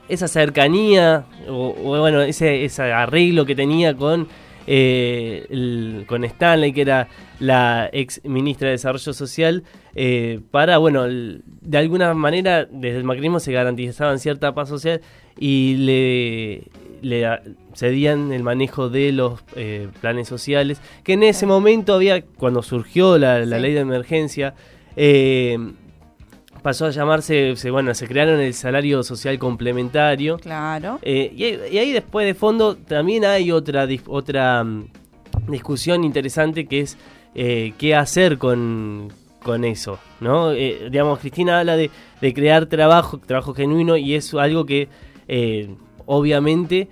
esa 0.09 0.29
cercanía 0.29 1.25
o, 1.49 1.73
bueno 1.73 2.21
ese, 2.21 2.67
ese 2.67 2.83
arreglo 2.83 3.47
que 3.47 3.55
tenía 3.55 3.97
con 3.97 4.29
con 6.07 6.25
Stanley, 6.25 6.73
que 6.73 6.83
era 6.83 7.09
la 7.41 7.89
ex 7.93 8.21
ministra 8.25 8.67
de 8.67 8.73
Desarrollo 8.73 9.13
Social, 9.13 9.65
para, 10.51 10.79
bueno, 10.79 11.05
de 11.09 11.79
alguna 11.79 12.13
manera 12.15 12.67
desde 12.67 12.99
el 12.99 13.05
macrismo 13.05 13.41
se 13.41 13.53
garantizaban 13.53 14.19
cierta 14.19 14.55
paz 14.55 14.69
social 14.69 15.01
y 15.39 15.77
le, 15.79 16.65
le 17.03 17.27
cedían 17.75 18.33
el 18.33 18.43
manejo 18.43 18.89
de 18.89 19.13
los 19.13 19.41
eh, 19.57 19.89
planes 20.01 20.29
sociales, 20.29 20.81
que 21.05 21.13
en 21.15 21.23
ese 21.25 21.45
momento 21.47 21.95
había, 21.95 22.23
cuando 22.23 22.63
surgió 22.63 23.19
la, 23.19 23.41
la 23.45 23.57
Sí. 23.57 23.63
ley 23.63 23.73
de 23.75 23.81
emergencia, 23.81 24.55
eh, 24.97 25.59
pasó 26.63 26.87
a 26.87 26.91
llamarse, 26.91 27.57
se, 27.57 27.71
bueno, 27.71 27.93
se 27.95 28.07
crearon 28.07 28.41
el 28.41 28.55
salario 28.55 29.03
social 29.03 29.39
complementario. 29.39 30.39
Claro. 30.39 30.99
Eh, 31.03 31.33
y, 31.37 31.45
ahí- 31.45 31.59
y 31.73 31.79
ahí 31.79 31.93
después 31.93 32.25
de 32.27 32.35
fondo 32.35 32.77
también 32.77 33.25
hay 33.25 33.51
otra, 33.51 33.87
otra 34.07 34.63
mm, 34.63 34.87
discusión 35.49 36.05
interesante 36.05 36.67
que 36.67 36.81
es 36.81 36.97
qué 37.35 37.95
hacer 37.97 38.37
con, 38.39 39.11
con 39.43 39.65
eso, 39.65 39.99
¿no? 40.21 40.51
Digamos, 40.51 41.19
Cristina 41.19 41.61
habla 41.61 41.77
de, 41.77 41.91
de 42.21 42.35
crear 42.35 42.67
trabajo, 42.67 43.19
trabajo 43.19 43.55
genuino 43.55 43.97
y 43.97 44.15
es 44.15 44.33
algo 44.35 44.67
que 44.67 44.89
eh, 45.29 45.71
obviamente... 46.07 46.89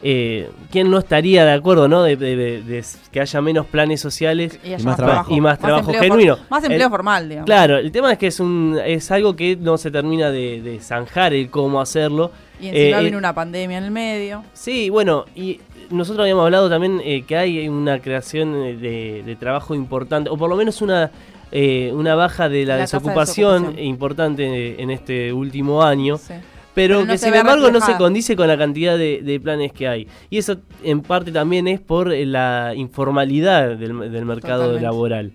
Eh, 0.00 0.48
¿Quién 0.70 0.92
no 0.92 0.98
estaría 0.98 1.44
de 1.44 1.50
acuerdo, 1.54 1.88
no? 1.88 2.04
De, 2.04 2.14
de- 2.16 2.36
de- 2.36 2.62
de 2.62 2.84
que 3.10 3.20
haya 3.20 3.40
menos 3.40 3.66
planes 3.66 4.00
sociales 4.00 4.56
Y, 4.62 4.80
más 4.84 4.96
trabajo. 4.96 5.34
y 5.34 5.40
más 5.40 5.58
trabajo 5.58 5.92
genuino. 5.92 6.38
más 6.48 6.62
empleo 6.62 6.84
El- 6.86 6.90
formal, 6.90 7.28
digamos. 7.28 7.46
Claro, 7.46 7.78
el 7.78 7.90
tema 7.90 8.12
es 8.12 8.18
que 8.18 8.28
es 8.28 8.38
un 8.38 8.78
es 8.86 9.10
algo 9.10 9.34
que 9.34 9.56
no 9.56 9.76
se 9.76 9.90
termina 9.90 10.30
de, 10.30 10.62
de 10.62 10.78
zanjar 10.78 11.34
el 11.34 11.50
cómo 11.50 11.80
hacerlo. 11.80 12.30
Y 12.60 12.68
encima 12.68 12.98
Eh, 12.98 13.00
viene 13.00 13.16
eh, 13.16 13.18
una 13.18 13.34
pandemia 13.34 13.78
en 13.78 13.84
el 13.84 13.90
medio. 13.90 14.44
Sí, 14.52 14.88
bueno, 14.88 15.24
y 15.34 15.60
nosotros 15.90 16.22
habíamos 16.22 16.44
hablado 16.44 16.70
también 16.70 17.00
eh, 17.04 17.22
que 17.26 17.36
hay 17.36 17.68
una 17.68 17.98
creación 17.98 18.52
de, 18.80 19.24
de 19.26 19.34
trabajo 19.36 19.74
importante, 19.74 20.30
o 20.30 20.36
por 20.36 20.48
lo 20.48 20.54
menos 20.54 20.80
una, 20.80 21.10
eh, 21.50 21.90
una 21.92 22.14
baja 22.14 22.48
de 22.48 22.64
la, 22.66 22.76
desocupación, 22.76 23.52
desocupación. 23.62 23.84
importante 23.84 24.80
en 24.80 24.90
este 24.92 25.32
último 25.32 25.82
año. 25.82 26.18
Sí. 26.18 26.34
Pero, 26.74 26.96
Pero 26.98 27.06
no 27.06 27.12
que 27.12 27.18
sin 27.18 27.34
embargo 27.34 27.70
no 27.70 27.80
se 27.80 27.96
condice 27.96 28.36
con 28.36 28.46
la 28.46 28.56
cantidad 28.56 28.96
de, 28.96 29.20
de 29.22 29.40
planes 29.40 29.72
que 29.72 29.88
hay. 29.88 30.06
Y 30.30 30.38
eso 30.38 30.56
en 30.84 31.00
parte 31.00 31.32
también 31.32 31.66
es 31.66 31.80
por 31.80 32.12
eh, 32.12 32.24
la 32.24 32.72
informalidad 32.76 33.76
del, 33.76 34.10
del 34.12 34.24
mercado 34.24 34.64
Totalmente. 34.64 34.84
laboral. 34.84 35.32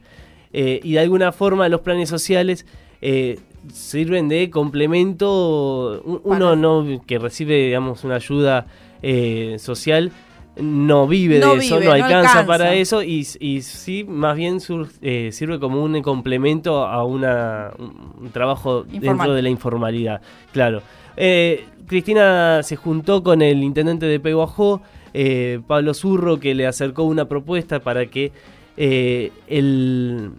Eh, 0.54 0.80
y 0.84 0.94
de 0.94 1.00
alguna 1.00 1.32
forma 1.32 1.68
los 1.68 1.82
planes 1.82 2.08
sociales 2.10 2.66
eh, 3.02 3.40
sirven 3.74 4.30
de 4.30 4.50
complemento. 4.50 6.02
Un- 6.06 6.22
Uno 6.24 6.56
no 6.56 7.02
que 7.06 7.20
recibe 7.20 7.56
digamos 7.66 8.04
una 8.04 8.16
ayuda 8.16 8.68
eh, 9.02 9.58
social 9.60 10.12
no 10.56 11.08
vive 11.08 11.40
No 11.40 11.56
de 11.56 11.66
eso, 11.66 11.80
no 11.80 11.86
no 11.88 11.92
alcanza, 11.94 12.16
alcanza. 12.18 12.46
para 12.46 12.76
eso 12.76 13.02
y, 13.02 13.28
y 13.40 13.62
sí, 13.64 14.04
más 14.08 14.38
bien 14.38 14.60
sur- 14.60 14.88
eh, 15.02 15.30
sirve 15.32 15.60
como 15.60 15.84
un 15.84 16.00
complemento 16.04 16.86
a 16.86 17.04
una, 17.04 17.72
un, 17.80 18.30
trabajo 18.32 18.84
dentro 18.84 19.34
de 19.34 19.42
la 19.42 19.50
informalidad. 19.50 20.22
Claro. 20.52 20.84
Eh, 21.18 21.66
Cristina 21.88 22.62
se 22.64 22.76
juntó 22.76 23.24
con 23.24 23.42
el 23.42 23.64
intendente 23.64 24.06
de 24.06 24.20
Peguajó, 24.20 24.82
eh, 25.14 25.60
Pablo 25.68 25.94
Zurro, 25.94 26.40
que 26.40 26.56
le 26.56 26.66
acercó 26.66 27.04
una 27.04 27.26
propuesta 27.26 27.80
para 27.82 28.06
que 28.08 28.32
eh, 28.78 29.32
el, 29.48 30.32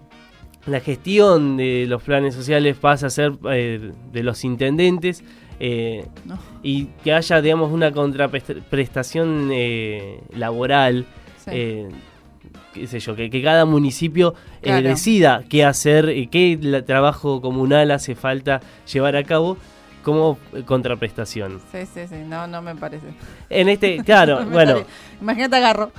la 0.66 0.80
gestión 0.80 1.56
de 1.56 1.86
los 1.88 2.02
planes 2.02 2.34
sociales 2.34 2.76
pase 2.76 3.06
a 3.06 3.10
ser 3.10 3.32
eh, 3.50 3.92
de 4.12 4.22
los 4.22 4.44
intendentes. 4.44 5.22
eh, 5.60 6.06
No. 6.24 6.36
y 6.64 6.86
que 7.04 7.12
haya, 7.12 7.40
digamos, 7.40 7.70
una 7.72 7.92
contraprestación 7.92 9.50
eh, 9.52 10.20
laboral, 10.36 11.06
Sí. 11.44 11.50
qué 12.72 12.86
sé 12.86 12.98
yo, 13.00 13.14
que, 13.14 13.28
que 13.30 13.42
cada 13.42 13.66
municipio 13.66 14.34
eh, 14.62 14.80
decida 14.82 15.44
qué 15.48 15.62
hacer, 15.64 16.06
qué 16.30 16.82
trabajo 16.86 17.40
comunal 17.42 17.90
hace 17.90 18.14
falta 18.14 18.60
llevar 18.90 19.14
a 19.16 19.22
cabo 19.24 19.58
como 20.04 20.38
eh, 20.52 20.62
contraprestación. 20.64 21.60
Sí, 21.72 21.78
sí, 21.92 22.02
sí, 22.08 22.16
no, 22.26 22.46
no 22.46 22.62
me 22.62 22.76
parece. 22.76 23.06
En 23.50 23.68
este, 23.68 23.96
claro, 24.04 24.44
No 24.44 24.50
bueno, 24.50 24.72
parece. 24.74 24.90
Imagínate 25.20 25.56
agarro. 25.56 25.90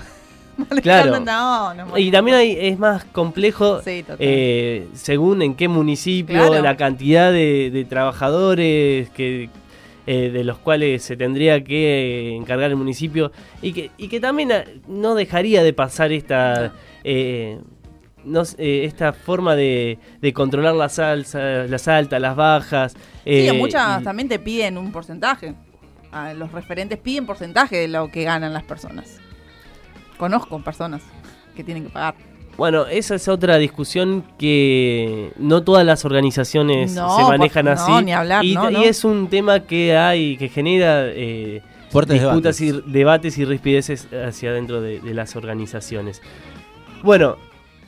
Claro. 0.81 1.19
No, 1.19 1.73
no, 1.73 1.97
y 1.97 2.09
también 2.11 2.37
hay, 2.37 2.57
es 2.57 2.79
más 2.79 3.03
complejo 3.03 3.81
Sí, 3.81 4.05
eh, 4.19 4.87
según 4.93 5.41
en 5.41 5.53
qué 5.53 5.67
municipio, 5.67 6.47
Claro. 6.47 6.61
la 6.63 6.77
cantidad 6.77 7.29
de, 7.29 7.71
de 7.71 7.83
trabajadores 7.83 9.09
que 9.09 9.49
eh, 10.07 10.29
de 10.29 10.43
los 10.45 10.57
cuales 10.59 11.03
se 11.03 11.17
tendría 11.17 11.61
que 11.63 12.29
eh, 12.29 12.35
encargar 12.35 12.69
el 12.69 12.75
municipio 12.77 13.31
y 13.61 13.73
que, 13.73 13.91
y 13.97 14.07
que 14.07 14.19
también 14.21 14.49
no 14.87 15.15
dejaría 15.15 15.61
de 15.63 15.73
pasar 15.73 16.11
esta 16.13 16.71
eh, 17.03 17.59
no 18.25 18.43
eh, 18.57 18.85
esta 18.85 19.13
forma 19.13 19.55
de, 19.55 19.97
de 20.21 20.33
controlar 20.33 20.73
las 20.75 20.99
alzas, 20.99 21.69
las 21.69 21.87
altas, 21.87 22.19
las 22.21 22.35
bajas. 22.35 22.93
Sí, 22.93 23.47
eh, 23.47 23.53
muchas 23.53 24.01
y- 24.01 24.03
también 24.03 24.27
te 24.29 24.39
piden 24.39 24.77
un 24.77 24.91
porcentaje. 24.91 25.53
Ah, 26.11 26.33
los 26.33 26.51
referentes 26.51 26.97
piden 26.97 27.25
porcentaje 27.25 27.75
de 27.77 27.87
lo 27.87 28.09
que 28.09 28.23
ganan 28.23 28.53
las 28.53 28.63
personas. 28.63 29.19
Conozco 30.17 30.61
personas 30.63 31.01
que 31.55 31.63
tienen 31.63 31.83
que 31.83 31.89
pagar. 31.89 32.15
Bueno, 32.57 32.85
esa 32.87 33.15
es 33.15 33.27
otra 33.27 33.57
discusión 33.57 34.23
que 34.39 35.33
no 35.37 35.63
todas 35.63 35.85
las 35.85 36.05
organizaciones 36.05 36.93
No, 36.95 37.17
se 37.17 37.23
manejan 37.23 37.65
no, 37.65 37.71
así. 37.71 37.91
ni 38.05 38.13
hablar, 38.13 38.45
y, 38.45 38.53
no, 38.55 38.69
y 38.71 38.73
no. 38.75 38.81
es 38.83 39.03
un 39.03 39.27
tema 39.27 39.59
que 39.61 39.97
hay, 39.97 40.37
que 40.37 40.47
genera 40.47 41.05
eh, 41.07 41.61
Fuertes 41.89 42.21
disputas 42.21 42.57
debates. 42.57 42.85
y 42.87 42.91
debates 42.93 43.37
y 43.39 43.43
rispideces 43.45 44.07
hacia 44.25 44.51
adentro 44.51 44.79
de, 44.79 45.01
de 45.01 45.13
las 45.13 45.35
organizaciones. 45.35 46.21
Bueno, 47.03 47.35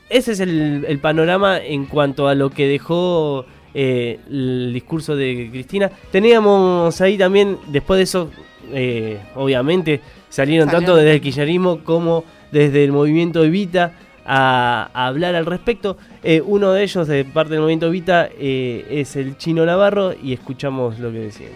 ese 0.10 0.32
es 0.34 0.40
el, 0.40 0.86
el 0.88 1.00
panorama 1.00 1.58
en 1.60 1.86
cuanto 1.86 2.28
a 2.28 2.36
lo 2.36 2.50
que 2.50 2.68
dejó 2.68 3.46
eh, 3.74 4.20
el 4.30 4.72
discurso 4.74 5.16
de 5.16 5.50
Cristina. 5.52 5.90
Teníamos 6.12 7.00
ahí 7.02 7.18
también, 7.18 7.58
después 7.68 7.98
de 7.98 8.04
eso, 8.04 8.32
eh, 8.74 9.20
obviamente, 9.36 10.02
salieron 10.30 10.68
Salió. 10.68 10.80
tanto 10.80 10.96
desde 10.96 11.14
el 11.16 11.22
kirchnerismo 11.22 11.84
como 11.84 12.24
desde 12.52 12.84
el 12.84 12.92
movimiento 12.92 13.44
Evita 13.44 13.94
a, 14.26 14.90
a 14.94 15.08
hablar 15.08 15.36
al 15.36 15.46
respecto. 15.46 15.98
Eh, 16.24 16.42
uno 16.46 16.72
de 16.72 16.84
ellos, 16.84 17.08
de 17.08 17.24
parte 17.26 17.52
del 17.54 17.62
movimiento 17.62 17.88
Evita, 17.88 18.28
eh, 18.40 18.86
es 18.90 19.16
el 19.16 19.38
chino 19.38 19.66
Navarro 19.66 20.14
y 20.22 20.34
escuchamos 20.34 21.00
lo 21.00 21.12
que 21.12 21.20
decía. 21.20 21.48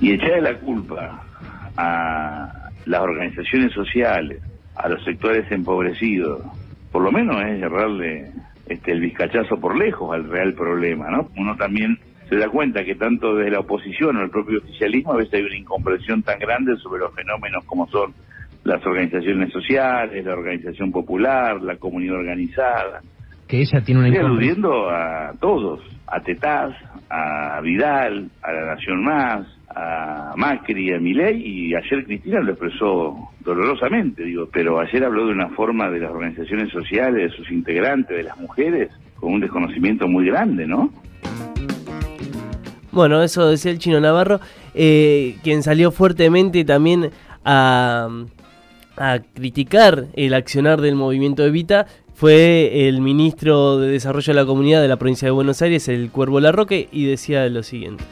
y 0.00 0.12
echarle 0.12 0.40
la 0.42 0.58
culpa 0.58 1.24
a 1.76 2.70
las 2.86 3.00
organizaciones 3.00 3.72
sociales, 3.72 4.40
a 4.74 4.88
los 4.88 5.02
sectores 5.04 5.50
empobrecidos, 5.52 6.40
por 6.92 7.02
lo 7.02 7.10
menos 7.10 7.36
es 7.42 7.62
errarle 7.62 8.30
este, 8.66 8.92
el 8.92 9.00
vizcachazo 9.00 9.56
por 9.58 9.76
lejos 9.76 10.14
al 10.14 10.28
real 10.28 10.54
problema, 10.54 11.10
¿no? 11.10 11.28
Uno 11.36 11.56
también 11.56 11.98
se 12.28 12.36
da 12.36 12.48
cuenta 12.48 12.84
que 12.84 12.94
tanto 12.94 13.34
desde 13.34 13.50
la 13.50 13.60
oposición 13.60 14.16
o 14.16 14.22
el 14.22 14.30
propio 14.30 14.58
oficialismo 14.58 15.12
a 15.12 15.16
veces 15.16 15.34
hay 15.34 15.42
una 15.42 15.56
incomprensión 15.56 16.22
tan 16.22 16.38
grande 16.38 16.76
sobre 16.76 17.00
los 17.00 17.14
fenómenos 17.14 17.64
como 17.64 17.86
son 17.88 18.14
las 18.64 18.84
organizaciones 18.86 19.52
sociales, 19.52 20.24
la 20.24 20.34
organización 20.34 20.92
popular, 20.92 21.60
la 21.62 21.76
comunidad 21.76 22.16
organizada. 22.16 23.00
que 23.48 23.60
ella 23.60 23.82
tiene 23.84 24.00
una 24.00 24.08
Estoy 24.08 24.24
aludiendo 24.24 24.88
a 24.88 25.32
todos, 25.40 25.80
a 26.06 26.20
Tetaz, 26.20 26.74
a 27.10 27.60
Vidal, 27.60 28.30
a 28.42 28.52
la 28.52 28.66
Nación 28.74 29.02
Más, 29.02 29.46
a 29.74 30.34
Macri, 30.36 30.92
a 30.92 30.98
Milei, 30.98 31.40
y 31.40 31.74
ayer 31.74 32.04
Cristina 32.04 32.40
lo 32.40 32.52
expresó 32.52 33.30
dolorosamente, 33.40 34.24
digo, 34.24 34.48
pero 34.52 34.80
ayer 34.80 35.04
habló 35.04 35.26
de 35.26 35.32
una 35.32 35.48
forma 35.50 35.90
de 35.90 36.00
las 36.00 36.10
organizaciones 36.10 36.70
sociales, 36.70 37.30
de 37.30 37.36
sus 37.36 37.50
integrantes, 37.50 38.16
de 38.16 38.22
las 38.24 38.38
mujeres, 38.38 38.90
con 39.16 39.34
un 39.34 39.40
desconocimiento 39.40 40.08
muy 40.08 40.26
grande, 40.26 40.66
¿no? 40.66 40.92
Bueno, 42.90 43.22
eso 43.22 43.48
decía 43.48 43.70
el 43.70 43.78
chino 43.78 44.00
Navarro, 44.00 44.40
eh, 44.74 45.36
quien 45.42 45.62
salió 45.62 45.92
fuertemente 45.92 46.64
también 46.64 47.10
a, 47.44 48.08
a 48.96 49.18
criticar 49.34 50.06
el 50.14 50.34
accionar 50.34 50.80
del 50.80 50.94
movimiento 50.94 51.44
Evita 51.44 51.86
fue 52.14 52.88
el 52.88 53.00
ministro 53.00 53.78
de 53.78 53.90
Desarrollo 53.90 54.32
de 54.32 54.40
la 54.40 54.46
Comunidad 54.46 54.82
de 54.82 54.88
la 54.88 54.96
provincia 54.96 55.26
de 55.26 55.32
Buenos 55.32 55.62
Aires, 55.62 55.88
el 55.88 56.10
Cuervo 56.10 56.38
Larroque, 56.38 56.88
y 56.92 57.06
decía 57.06 57.48
lo 57.48 57.62
siguiente. 57.62 58.04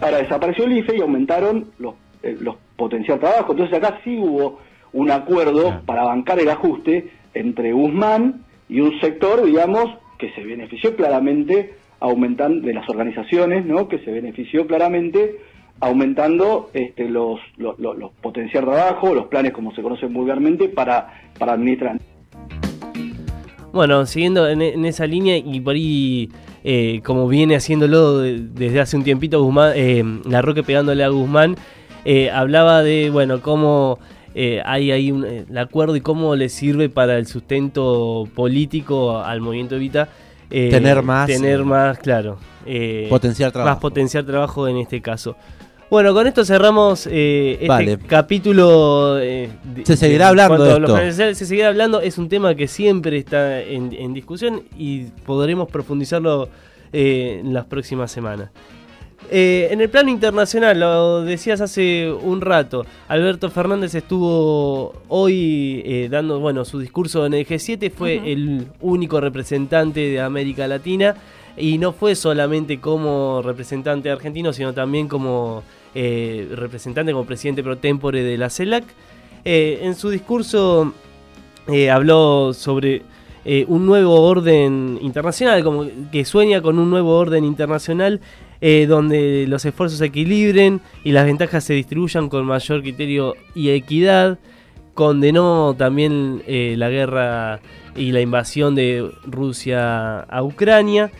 Ahora 0.00 0.18
desapareció 0.18 0.64
el 0.64 0.78
IFE 0.78 0.96
y 0.96 1.00
aumentaron 1.00 1.66
los, 1.78 1.94
eh, 2.22 2.36
los 2.40 2.56
potencial 2.76 3.18
trabajo. 3.20 3.52
Entonces 3.52 3.76
acá 3.76 4.00
sí 4.04 4.16
hubo 4.18 4.58
un 4.92 5.10
acuerdo 5.10 5.82
para 5.86 6.04
bancar 6.04 6.40
el 6.40 6.50
ajuste 6.50 7.10
entre 7.34 7.72
Guzmán 7.72 8.44
y 8.68 8.80
un 8.80 8.98
sector, 9.00 9.44
digamos, 9.44 9.86
que 10.18 10.32
se 10.32 10.42
benefició 10.42 10.96
claramente 10.96 11.74
aumentando 12.00 12.66
de 12.66 12.72
las 12.72 12.88
organizaciones, 12.88 13.64
¿no? 13.66 13.88
Que 13.88 13.98
se 13.98 14.10
benefició 14.10 14.66
claramente 14.66 15.38
aumentando 15.80 16.70
este, 16.72 17.08
los, 17.08 17.40
los, 17.56 17.78
los, 17.78 17.96
los 17.96 18.12
potenciar 18.20 18.64
trabajo, 18.64 19.14
los 19.14 19.26
planes 19.26 19.52
como 19.52 19.74
se 19.74 19.82
conocen 19.82 20.12
vulgarmente 20.12 20.68
para, 20.68 21.30
para 21.38 21.52
administrar. 21.52 21.98
Bueno, 23.72 24.04
siguiendo 24.04 24.48
en, 24.48 24.62
en 24.62 24.84
esa 24.84 25.06
línea 25.06 25.36
y 25.36 25.60
por 25.60 25.74
ahí, 25.74 26.28
eh, 26.64 27.00
como 27.04 27.26
viene 27.28 27.56
haciéndolo 27.56 28.18
de- 28.18 28.38
desde 28.54 28.80
hace 28.80 28.96
un 28.96 29.04
tiempito, 29.04 29.42
Guzmán, 29.42 29.72
eh, 29.76 30.04
Larroque 30.28 30.62
pegándole 30.62 31.02
a 31.04 31.08
Guzmán, 31.08 31.56
eh, 32.04 32.30
hablaba 32.30 32.82
de, 32.82 33.10
bueno, 33.10 33.40
cómo 33.42 33.98
eh, 34.34 34.62
hay 34.64 34.90
ahí 34.92 35.10
un, 35.10 35.24
el 35.24 35.58
acuerdo 35.58 35.96
y 35.96 36.00
cómo 36.00 36.36
le 36.36 36.48
sirve 36.48 36.88
para 36.88 37.18
el 37.18 37.26
sustento 37.26 38.28
político 38.34 39.18
al 39.18 39.40
movimiento 39.40 39.76
Evita. 39.76 40.08
eh, 40.50 40.68
Tener 40.70 41.02
más, 41.02 41.26
Tener 41.26 41.64
más, 41.64 41.98
claro. 41.98 42.38
eh, 42.66 43.06
Potenciar 43.08 43.52
trabajo. 43.52 43.74
Más 43.74 43.80
potenciar 43.80 44.24
trabajo 44.24 44.68
en 44.68 44.76
este 44.78 45.00
caso. 45.00 45.36
Bueno, 45.90 46.14
con 46.14 46.26
esto 46.28 46.44
cerramos 46.44 47.08
eh, 47.10 47.54
este 47.54 47.66
Vale. 47.68 47.98
capítulo. 48.06 49.18
eh, 49.18 49.50
de- 49.74 49.84
Se 49.84 49.96
seguirá 49.96 50.26
de- 50.26 50.30
hablando 50.30 50.62
de 50.64 51.06
esto. 51.08 51.34
Se 51.34 51.46
seguirá 51.46 51.68
hablando. 51.68 52.00
Es 52.00 52.16
un 52.16 52.28
tema 52.28 52.54
que 52.54 52.68
siempre 52.68 53.16
está 53.18 53.60
en, 53.60 53.92
en 53.92 54.14
discusión 54.14 54.62
y 54.78 55.06
podremos 55.26 55.68
profundizarlo 55.68 56.48
eh, 56.92 57.40
en 57.40 57.52
las 57.52 57.64
próximas 57.64 58.12
semanas. 58.12 58.50
Eh, 59.32 59.68
en 59.70 59.80
el 59.80 59.88
plano 59.90 60.10
internacional, 60.10 60.78
lo 60.80 61.22
decías 61.22 61.60
hace 61.60 62.10
un 62.10 62.40
rato, 62.40 62.84
Alberto 63.06 63.48
Fernández 63.50 63.94
estuvo 63.94 64.92
hoy 65.08 65.82
eh, 65.84 66.08
dando 66.10 66.40
bueno, 66.40 66.64
su 66.64 66.78
discurso 66.80 67.26
en 67.26 67.34
el 67.34 67.46
G7, 67.46 67.92
fue 67.92 68.32
el 68.32 68.66
único 68.80 69.20
representante 69.20 70.00
de 70.00 70.20
América 70.20 70.66
Latina 70.66 71.14
y 71.56 71.78
no 71.78 71.92
fue 71.92 72.14
solamente 72.16 72.80
como 72.80 73.40
representante 73.44 74.10
argentino, 74.10 74.52
sino 74.52 74.72
también 74.72 75.06
como 75.06 75.62
eh, 75.94 76.48
representante, 76.54 77.10
como 77.12 77.24
presidente 77.24 77.64
pro 77.64 77.78
tempore 77.78 78.22
de 78.22 78.38
la 78.38 78.48
CELAC. 78.48 78.84
Eh, 79.44 79.80
en 79.82 79.96
su 79.96 80.10
discurso 80.10 80.92
eh, 81.66 81.90
habló 81.90 82.52
sobre 82.54 83.02
un 83.66 83.86
nuevo 83.86 84.20
orden 84.20 84.98
internacional, 85.00 85.64
como 85.64 85.86
que 86.12 86.24
sueña 86.24 86.60
con 86.60 86.78
un 86.78 86.90
nuevo 86.90 87.16
orden 87.16 87.44
internacional 87.44 88.20
donde 88.60 89.46
los 89.48 89.64
esfuerzos 89.64 89.98
se 89.98 90.04
equilibren 90.04 90.82
y 91.04 91.12
las 91.12 91.24
ventajas 91.24 91.64
se 91.64 91.72
distribuyan 91.72 92.28
con 92.28 92.44
mayor 92.44 92.82
criterio 92.82 93.34
y 93.54 93.70
equidad. 93.70 94.38
Condenó 94.92 95.74
también 95.76 96.42
la 96.46 96.90
guerra 96.90 97.60
y 97.96 98.12
la 98.12 98.20
invasión 98.20 98.74
de 98.74 99.10
Rusia 99.24 100.20
a 100.20 100.42
Ucrania. 100.42 101.10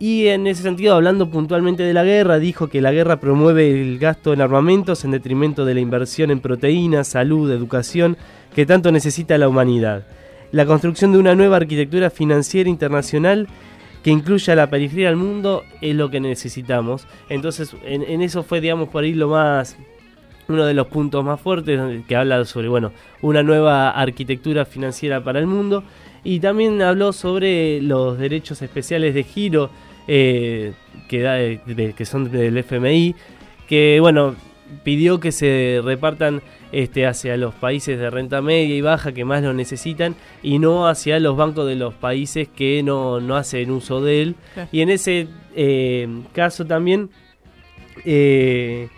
Y 0.00 0.28
en 0.28 0.46
ese 0.46 0.62
sentido, 0.62 0.94
hablando 0.94 1.28
puntualmente 1.28 1.82
de 1.82 1.92
la 1.92 2.04
guerra, 2.04 2.38
dijo 2.38 2.68
que 2.68 2.80
la 2.80 2.92
guerra 2.92 3.18
promueve 3.18 3.68
el 3.68 3.98
gasto 3.98 4.32
en 4.32 4.40
armamentos 4.40 5.04
en 5.04 5.10
detrimento 5.10 5.64
de 5.64 5.74
la 5.74 5.80
inversión 5.80 6.30
en 6.30 6.38
proteínas, 6.38 7.08
salud, 7.08 7.50
educación, 7.50 8.16
que 8.54 8.64
tanto 8.64 8.92
necesita 8.92 9.36
la 9.38 9.48
humanidad. 9.48 10.04
La 10.52 10.66
construcción 10.66 11.12
de 11.12 11.18
una 11.18 11.34
nueva 11.34 11.56
arquitectura 11.56 12.10
financiera 12.10 12.70
internacional 12.70 13.48
que 14.04 14.10
incluya 14.10 14.54
la 14.54 14.70
periferia 14.70 15.08
del 15.08 15.16
mundo 15.16 15.64
es 15.80 15.96
lo 15.96 16.10
que 16.10 16.20
necesitamos. 16.20 17.06
Entonces, 17.28 17.74
en, 17.84 18.22
eso 18.22 18.44
fue, 18.44 18.60
digamos, 18.60 18.88
por 18.88 19.02
ahí 19.02 19.14
lo 19.14 19.28
más 19.28 19.76
uno 20.46 20.64
de 20.64 20.72
los 20.72 20.86
puntos 20.86 21.22
más 21.22 21.38
fuertes 21.38 21.78
que 22.06 22.16
habla 22.16 22.42
sobre 22.46 22.68
bueno 22.68 22.90
una 23.20 23.42
nueva 23.42 23.90
arquitectura 23.90 24.64
financiera 24.64 25.22
para 25.22 25.40
el 25.40 25.46
mundo 25.46 25.84
y 26.24 26.40
también 26.40 26.80
habló 26.80 27.12
sobre 27.12 27.82
los 27.82 28.16
derechos 28.16 28.62
especiales 28.62 29.12
de 29.12 29.24
giro 29.24 29.68
eh, 30.08 30.72
que, 31.08 31.20
da- 31.20 31.34
de- 31.34 31.94
que 31.96 32.04
son 32.04 32.30
del 32.32 32.56
FMI 32.58 33.14
que 33.68 33.98
bueno 34.00 34.34
pidió 34.82 35.20
que 35.20 35.30
se 35.32 35.80
repartan 35.84 36.42
este 36.72 37.06
hacia 37.06 37.36
los 37.38 37.54
países 37.54 37.98
de 37.98 38.10
renta 38.10 38.42
media 38.42 38.74
y 38.74 38.80
baja 38.82 39.12
que 39.12 39.24
más 39.24 39.42
lo 39.42 39.54
necesitan 39.54 40.14
y 40.42 40.58
no 40.58 40.88
hacia 40.88 41.18
los 41.20 41.36
bancos 41.36 41.66
de 41.66 41.76
los 41.76 41.94
países 41.94 42.48
que 42.48 42.82
no, 42.82 43.20
no 43.20 43.36
hacen 43.36 43.70
uso 43.70 44.02
de 44.02 44.22
él 44.22 44.34
y 44.72 44.80
en 44.82 44.90
ese 44.90 45.28
eh, 45.54 46.06
caso 46.34 46.66
también 46.66 47.08
eh, 48.04 48.88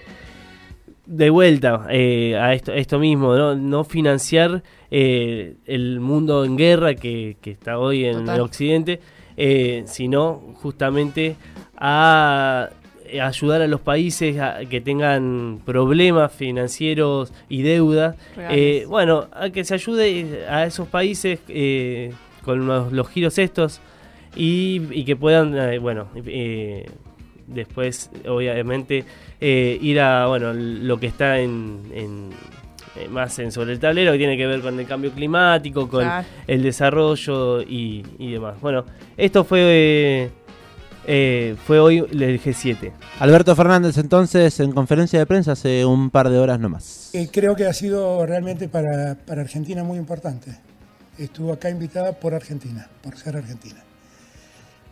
de 1.07 1.31
vuelta 1.31 1.87
eh, 1.91 2.37
a 2.37 2.55
esto, 2.55 2.73
esto 2.73 2.99
mismo, 2.99 3.35
¿no? 3.37 3.55
No 3.57 3.83
financiar 3.85 4.63
eh, 4.91 5.55
el 5.67 5.99
mundo 6.01 6.45
en 6.45 6.57
guerra 6.57 6.95
que, 6.95 7.37
que 7.41 7.51
está 7.51 7.79
hoy 7.79 8.05
en 8.05 8.19
Total. 8.19 8.37
el 8.37 8.41
occidente, 8.43 9.01
eh, 9.43 9.85
sino 9.87 10.43
justamente 10.61 11.35
a 11.79 12.69
eh, 13.07 13.21
ayudar 13.23 13.63
a 13.63 13.67
los 13.67 13.81
países 13.81 14.39
a 14.39 14.59
que 14.69 14.83
tengan 14.83 15.61
problemas 15.65 16.31
financieros 16.33 17.33
y 17.49 17.63
deudas. 17.63 18.17
Eh, 18.51 18.85
bueno, 18.87 19.29
a 19.33 19.49
que 19.49 19.65
se 19.65 19.73
ayude 19.75 20.45
a 20.47 20.67
esos 20.67 20.89
países 20.89 21.39
eh, 21.49 22.13
con 22.45 22.67
los, 22.67 22.93
los 22.93 23.09
giros 23.09 23.39
estos 23.39 23.81
y, 24.37 24.83
y 24.91 25.05
que 25.05 25.17
puedan, 25.17 25.57
eh, 25.57 25.79
bueno, 25.79 26.07
después 27.47 28.11
obviamente 28.29 29.05
ir 29.41 30.01
a, 30.01 30.27
bueno, 30.27 30.53
lo 30.53 30.99
que 31.01 31.07
está 31.07 31.39
en, 31.41 31.81
en- 31.95 32.31
más 33.11 33.39
en 33.39 33.53
sobre 33.53 33.73
el 33.73 33.79
tablero 33.81 34.13
que 34.13 34.19
tiene 34.19 34.37
que 34.37 34.47
ver 34.47 34.61
con 34.61 34.79
el 34.79 34.87
cambio 34.87 35.13
climático, 35.13 35.89
con 35.89 36.05
Claro. 36.05 36.27
el 36.47 36.63
desarrollo 36.63 37.63
y, 37.63 38.05
y 38.19 38.33
demás. 38.33 38.61
Bueno, 38.61 38.85
esto 39.17 39.45
fue 39.45 39.61
eh, 39.63 40.31
eh, 41.07 41.57
fue 41.67 41.81
hoy 41.81 41.99
el 41.99 42.41
G7. 42.41 42.93
Alberto 43.21 43.57
Fernández 43.57 43.97
entonces 43.99 44.61
en 44.61 44.73
conferencia 44.73 45.19
de 45.19 45.27
prensa 45.27 45.53
hace 45.53 45.85
un 45.85 46.11
par 46.11 46.29
de 46.29 46.39
horas 46.39 46.61
nomás. 46.61 47.11
Eh, 47.15 47.29
creo 47.33 47.57
que 47.57 47.67
ha 47.67 47.73
sido 47.73 48.25
realmente 48.27 48.69
para, 48.69 49.15
para 49.15 49.41
Argentina 49.43 49.83
muy 49.83 49.99
importante. 49.99 50.59
Estuvo 51.19 51.53
acá 51.53 51.71
invitada 51.71 52.13
por 52.13 52.35
Argentina, 52.35 52.89
por 53.03 53.17
ser 53.17 53.37
Argentina, 53.37 53.83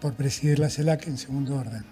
por 0.00 0.14
presidir 0.14 0.58
la 0.58 0.68
CELAC 0.70 1.06
en 1.08 1.18
segundo 1.18 1.56
orden. 1.56 1.84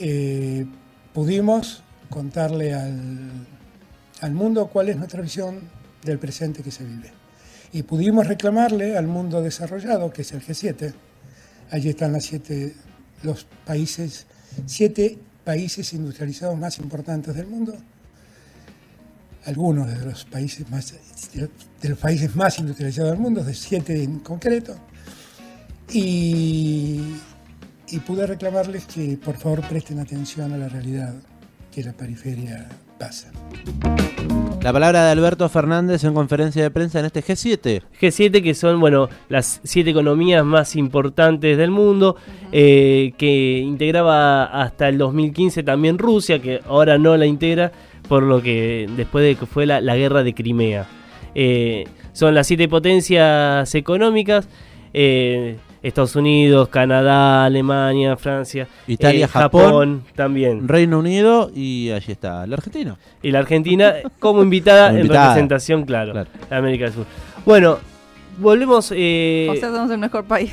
Eh, 0.00 0.66
pudimos 1.12 1.82
contarle 2.10 2.74
al, 2.74 3.30
al 4.24 4.32
mundo 4.32 4.68
cuál 4.68 4.88
es 4.88 4.96
nuestra 4.96 5.20
visión 5.20 5.60
del 6.02 6.18
presente 6.18 6.62
que 6.62 6.70
se 6.70 6.82
vive. 6.82 7.12
Y 7.74 7.82
pudimos 7.82 8.26
reclamarle 8.26 8.96
al 8.96 9.06
mundo 9.06 9.42
desarrollado, 9.42 10.10
que 10.10 10.22
es 10.22 10.32
el 10.32 10.40
G7, 10.40 10.94
allí 11.70 11.90
están 11.90 12.12
las 12.12 12.24
siete, 12.24 12.74
los 13.22 13.46
países, 13.66 14.26
siete 14.64 15.18
países 15.44 15.92
industrializados 15.92 16.58
más 16.58 16.78
importantes 16.78 17.34
del 17.34 17.48
mundo, 17.48 17.76
algunos 19.44 19.88
de 19.88 20.06
los 20.06 20.24
países 20.24 20.70
más 20.70 20.94
de 21.34 21.88
los 21.90 21.98
países 21.98 22.34
más 22.34 22.58
industrializados 22.58 23.10
del 23.10 23.20
mundo, 23.20 23.44
de 23.44 23.52
siete 23.52 24.02
en 24.02 24.20
concreto, 24.20 24.74
y, 25.92 26.98
y 27.88 27.98
pude 27.98 28.26
reclamarles 28.26 28.86
que 28.86 29.18
por 29.22 29.36
favor 29.36 29.68
presten 29.68 29.98
atención 29.98 30.50
a 30.54 30.56
la 30.56 30.70
realidad 30.70 31.12
que 31.70 31.84
la 31.84 31.92
periferia 31.92 32.66
pasa. 32.98 33.30
La 34.64 34.72
palabra 34.72 35.04
de 35.04 35.10
Alberto 35.10 35.46
Fernández 35.50 36.04
en 36.04 36.14
conferencia 36.14 36.62
de 36.62 36.70
prensa 36.70 36.98
en 36.98 37.04
este 37.04 37.22
G7. 37.22 37.82
G7, 38.00 38.42
que 38.42 38.54
son, 38.54 38.80
bueno, 38.80 39.10
las 39.28 39.60
siete 39.62 39.90
economías 39.90 40.42
más 40.42 40.74
importantes 40.74 41.58
del 41.58 41.70
mundo, 41.70 42.16
eh, 42.50 43.12
que 43.18 43.58
integraba 43.58 44.44
hasta 44.44 44.88
el 44.88 44.96
2015 44.96 45.64
también 45.64 45.98
Rusia, 45.98 46.40
que 46.40 46.62
ahora 46.66 46.96
no 46.96 47.14
la 47.18 47.26
integra, 47.26 47.72
por 48.08 48.22
lo 48.22 48.40
que 48.40 48.88
después 48.96 49.22
de 49.22 49.34
que 49.34 49.44
fue 49.44 49.66
la, 49.66 49.82
la 49.82 49.98
guerra 49.98 50.22
de 50.22 50.32
Crimea. 50.32 50.86
Eh, 51.34 51.84
son 52.14 52.34
las 52.34 52.46
siete 52.46 52.66
potencias 52.66 53.74
económicas, 53.74 54.48
eh, 54.94 55.58
Estados 55.84 56.16
Unidos, 56.16 56.68
Canadá, 56.70 57.44
Alemania, 57.44 58.16
Francia, 58.16 58.66
Italia, 58.88 59.26
eh, 59.26 59.28
Japón, 59.28 60.02
también. 60.16 60.66
Reino 60.66 60.98
Unido 60.98 61.50
y 61.54 61.90
allí 61.90 62.10
está 62.12 62.46
la 62.46 62.56
Argentina. 62.56 62.96
Y 63.22 63.30
la 63.30 63.38
Argentina 63.40 63.94
como 64.18 64.42
invitada, 64.42 64.88
Como 64.88 64.98
en 65.00 65.08
representación, 65.08 65.84
claro, 65.84 66.12
Claro. 66.12 66.28
de 66.50 66.56
América 66.56 66.84
del 66.86 66.94
Sur. 66.94 67.06
Bueno, 67.46 67.78
volvemos... 68.38 68.92
eh, 68.96 69.48
o 69.50 69.54
sea, 69.56 69.70
somos 69.70 69.90
el 69.90 69.98
mejor 69.98 70.24
país. 70.24 70.52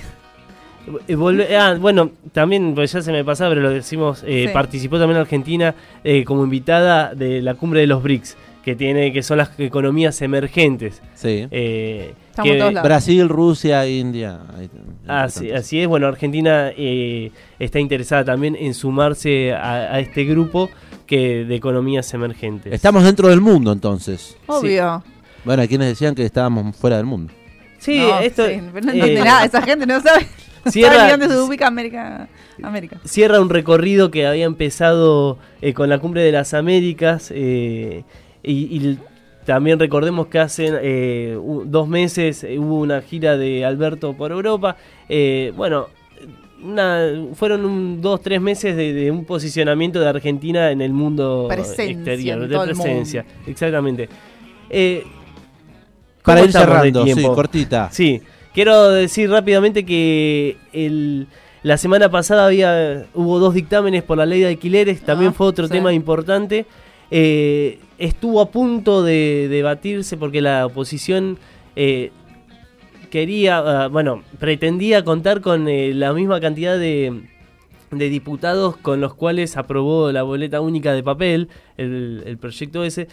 eh, 1.08 1.16
volve- 1.16 1.56
ah, 1.56 1.76
bueno, 1.80 2.12
también, 2.34 2.74
pues 2.76 2.92
ya 2.92 3.02
se 3.02 3.12
me 3.12 3.24
pasaba, 3.24 3.52
pero 3.52 3.62
lo 3.62 3.70
decimos, 3.70 4.24
eh, 4.28 4.46
Sí. 4.48 4.54
participó 4.54 5.00
también 5.00 5.20
Argentina 5.20 5.76
eh, 6.04 6.24
como 6.24 6.44
invitada 6.44 7.14
de 7.16 7.42
la 7.42 7.54
cumbre 7.56 7.80
de 7.82 7.88
los 7.88 8.02
BRICS, 8.04 8.36
que 8.64 8.76
tiene 8.76 9.12
que 9.12 9.24
son 9.24 9.38
las 9.38 9.52
economías 9.60 10.22
emergentes. 10.22 11.02
Sí. 11.16 11.48
eh, 11.52 12.14
Estamos 12.30 12.52
que- 12.52 12.58
todos 12.60 12.74
lados. 12.74 12.88
Brasil, 12.88 13.28
Rusia, 13.30 13.88
India. 13.88 14.40
Así, 15.08 15.50
es, 15.80 15.88
bueno, 15.88 16.08
Argentina 16.08 16.72
eh, 16.78 17.32
está 17.60 17.80
interesada 17.80 18.24
también 18.24 18.56
en 18.56 18.74
sumarse 18.74 19.54
a, 19.54 19.94
a 19.96 20.00
este 20.00 20.24
grupo 20.26 20.70
que 21.08 21.44
de 21.46 21.56
economías 21.56 22.14
emergentes. 22.14 22.72
Estamos 22.74 23.04
dentro 23.04 23.28
del 23.30 23.42
mundo 23.42 23.72
entonces. 23.72 24.38
Obvio. 24.48 25.04
Bueno, 25.44 25.62
hay 25.64 25.68
quienes 25.68 25.88
decían 25.90 26.14
que 26.16 26.24
estábamos 26.24 26.76
fuera 26.76 26.98
del 26.98 27.06
mundo. 27.06 27.34
Sí, 27.80 27.98
No, 28.00 28.20
esto 28.20 28.48
sí, 28.48 28.58
no 28.58 28.68
eh, 28.78 28.82
entiende 28.84 29.24
nada. 29.24 29.44
Esa 29.44 29.62
gente 29.64 29.86
no 29.88 30.00
sabe. 30.00 30.28
Cierra- 30.68 31.10
dónde 31.10 31.28
se 31.28 31.38
ubica 31.40 31.66
América. 31.68 32.28
América. 32.62 32.98
cierra 33.06 33.42
un 33.42 33.50
recorrido 33.50 34.12
que 34.12 34.28
había 34.28 34.46
empezado 34.46 35.40
eh, 35.64 35.74
con 35.74 35.90
la 35.90 35.98
cumbre 35.98 36.22
de 36.22 36.32
las 36.32 36.54
Américas 36.54 37.32
eh, 37.34 38.04
y, 38.44 38.52
y 38.78 39.00
también 39.46 39.80
recordemos 39.80 40.28
que 40.28 40.40
hace 40.40 40.70
eh, 40.82 41.38
dos 41.66 41.88
meses 41.88 42.44
eh, 42.44 42.60
hubo 42.60 42.80
una 42.80 43.02
gira 43.02 43.38
de 43.38 43.66
Alberto 43.66 44.14
por 44.14 44.32
Europa. 44.32 44.78
Eh, 45.10 45.52
bueno, 45.56 45.88
una, 46.64 47.08
fueron 47.34 47.66
un, 47.66 48.02
dos, 48.02 48.22
tres 48.22 48.40
meses 48.40 48.76
de, 48.76 48.94
de 48.94 49.10
un 49.10 49.26
posicionamiento 49.26 50.00
de 50.00 50.08
Argentina 50.08 50.70
en 50.72 50.82
el 50.82 50.94
mundo 50.94 51.48
Presencia 51.50 51.86
exterior, 51.92 52.48
de 52.48 52.60
presencia, 52.60 53.26
exactamente. 53.48 54.08
Eh, 54.70 55.04
Para 56.24 56.42
¿cómo 56.42 56.46
ir 56.46 56.52
cerrando, 56.52 57.06
sí, 57.06 57.24
cortita. 57.24 57.90
Sí, 57.92 58.22
quiero 58.54 58.92
decir 58.92 59.30
rápidamente 59.30 59.84
que 59.84 60.58
el, 60.72 61.26
la 61.64 61.78
semana 61.78 62.10
pasada 62.12 62.46
había 62.46 63.08
hubo 63.16 63.40
dos 63.40 63.56
dictámenes 63.56 64.04
por 64.04 64.20
la 64.20 64.28
ley 64.28 64.42
de 64.42 64.50
alquileres, 64.50 65.02
también 65.02 65.32
Ah, 65.32 65.36
fue 65.36 65.48
otro 65.48 65.66
sí. 65.66 65.74
tema 65.74 65.92
importante. 65.94 66.68
Eh, 67.12 67.80
estuvo 67.98 68.40
a 68.42 68.50
punto 68.52 69.04
de 69.04 69.48
debatirse 69.50 70.16
porque 70.18 70.42
la 70.42 70.66
oposición 70.66 71.38
eh, 71.76 72.12
quería, 73.10 73.58
ah, 73.84 73.88
bueno, 73.90 74.24
pretendía 74.40 75.04
contar 75.04 75.42
con 75.42 75.68
eh, 75.68 75.94
la 75.94 76.14
misma 76.14 76.40
cantidad 76.40 76.78
de, 76.80 77.24
de 77.92 78.10
diputados 78.10 78.78
con 78.78 79.02
los 79.02 79.14
cuales 79.14 79.58
aprobó 79.58 80.12
la 80.12 80.24
boleta 80.24 80.62
única 80.62 80.94
de 80.94 81.04
papel, 81.04 81.50
el, 81.78 82.24
el 82.26 82.38
proyecto 82.38 82.84
ese. 82.84 83.08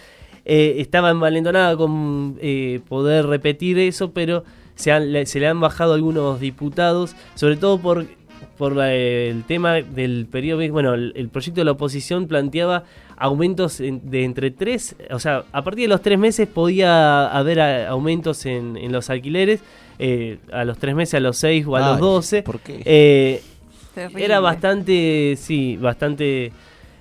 Estaba 0.45 1.11
envalentonada 1.11 1.77
con 1.77 2.39
poder 2.89 3.27
repetir 3.27 3.79
eso, 3.79 4.13
pero 4.13 4.45
se, 4.77 4.93
han- 4.93 5.27
se 5.27 5.41
le 5.41 5.47
han 5.47 5.61
bajado 5.61 5.93
algunos 5.93 6.41
diputados, 6.41 7.15
sobre 7.35 7.57
todo 7.57 7.79
por, 7.79 8.07
por 8.59 8.75
la- 8.77 8.93
el 8.93 9.45
tema 9.45 9.75
del 9.75 10.27
periodo. 10.31 10.61
Bueno, 10.73 10.95
el, 10.95 11.13
el 11.17 11.29
proyecto 11.29 11.61
de 11.61 11.65
la 11.65 11.73
oposición 11.73 12.27
planteaba 12.27 12.85
aumentos 13.17 13.81
en- 13.81 14.11
de 14.11 14.25
entre 14.25 14.51
tres, 14.51 14.95
o 15.11 15.19
sea, 15.19 15.45
a 15.53 15.63
partir 15.63 15.85
de 15.85 15.89
los 15.89 16.03
tres 16.03 16.19
meses 16.19 16.47
podía 16.49 17.27
haber 17.29 17.61
a- 17.61 17.89
aumentos 17.89 18.45
en, 18.47 18.77
en 18.77 18.93
los 18.93 19.09
alquileres, 19.11 19.61
eh, 19.99 20.39
a 20.53 20.65
los 20.65 20.79
tres 20.79 20.95
meses, 20.95 21.15
a 21.15 21.21
los 21.21 21.37
seis 21.37 21.65
o 21.67 21.77
a 21.77 21.81
los 21.81 22.01
doce. 22.01 22.43
¿Por 22.43 22.61
qué? 22.61 22.83
Eh, 22.85 23.43
era 24.25 24.39
bastante, 24.41 25.35
sí, 25.37 25.77
bastante 25.77 26.53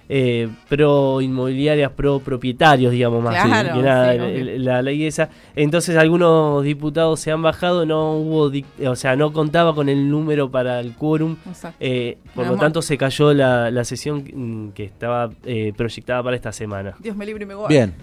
eh, 0.10 0.48
pro 0.70 1.20
inmobiliarias, 1.22 1.92
pro 1.92 2.20
propietarios, 2.20 2.92
digamos 2.94 3.22
más 3.24 3.44
Claro, 3.44 3.74
que 3.76 3.82
nada, 3.82 4.14
sí, 4.14 4.44
la 4.60 4.82
ley 4.82 5.06
esa. 5.06 5.30
Entonces 5.56 5.98
algunos 5.98 6.64
diputados 6.64 7.20
se 7.20 7.32
han 7.32 7.42
bajado, 7.42 7.86
no 7.86 8.14
hubo, 8.18 8.52
o 8.90 8.96
sea, 8.96 9.16
no 9.16 9.34
contaba 9.34 9.76
con 9.76 9.90
el 9.90 10.10
número 10.10 10.50
para 10.50 10.80
el 10.80 10.94
quórum. 10.94 11.36
Eh, 11.80 12.18
por 12.34 12.46
lo 12.46 12.52
mal. 12.54 12.60
tanto 12.62 12.82
se 12.82 12.98
cayó 12.98 13.34
la, 13.34 13.70
la 13.72 13.84
sesión 13.84 14.24
mm, 14.34 14.70
que 14.70 14.86
estaba 14.86 15.30
eh, 15.46 15.74
proyectada 15.76 16.24
para 16.24 16.36
esta 16.36 16.52
semana. 16.52 16.96
Dios 17.00 17.16
me 17.16 17.26
libre 17.26 17.44
y 17.44 17.48
me 17.48 17.56
guarde. 17.56 17.76
Bien. 17.76 17.94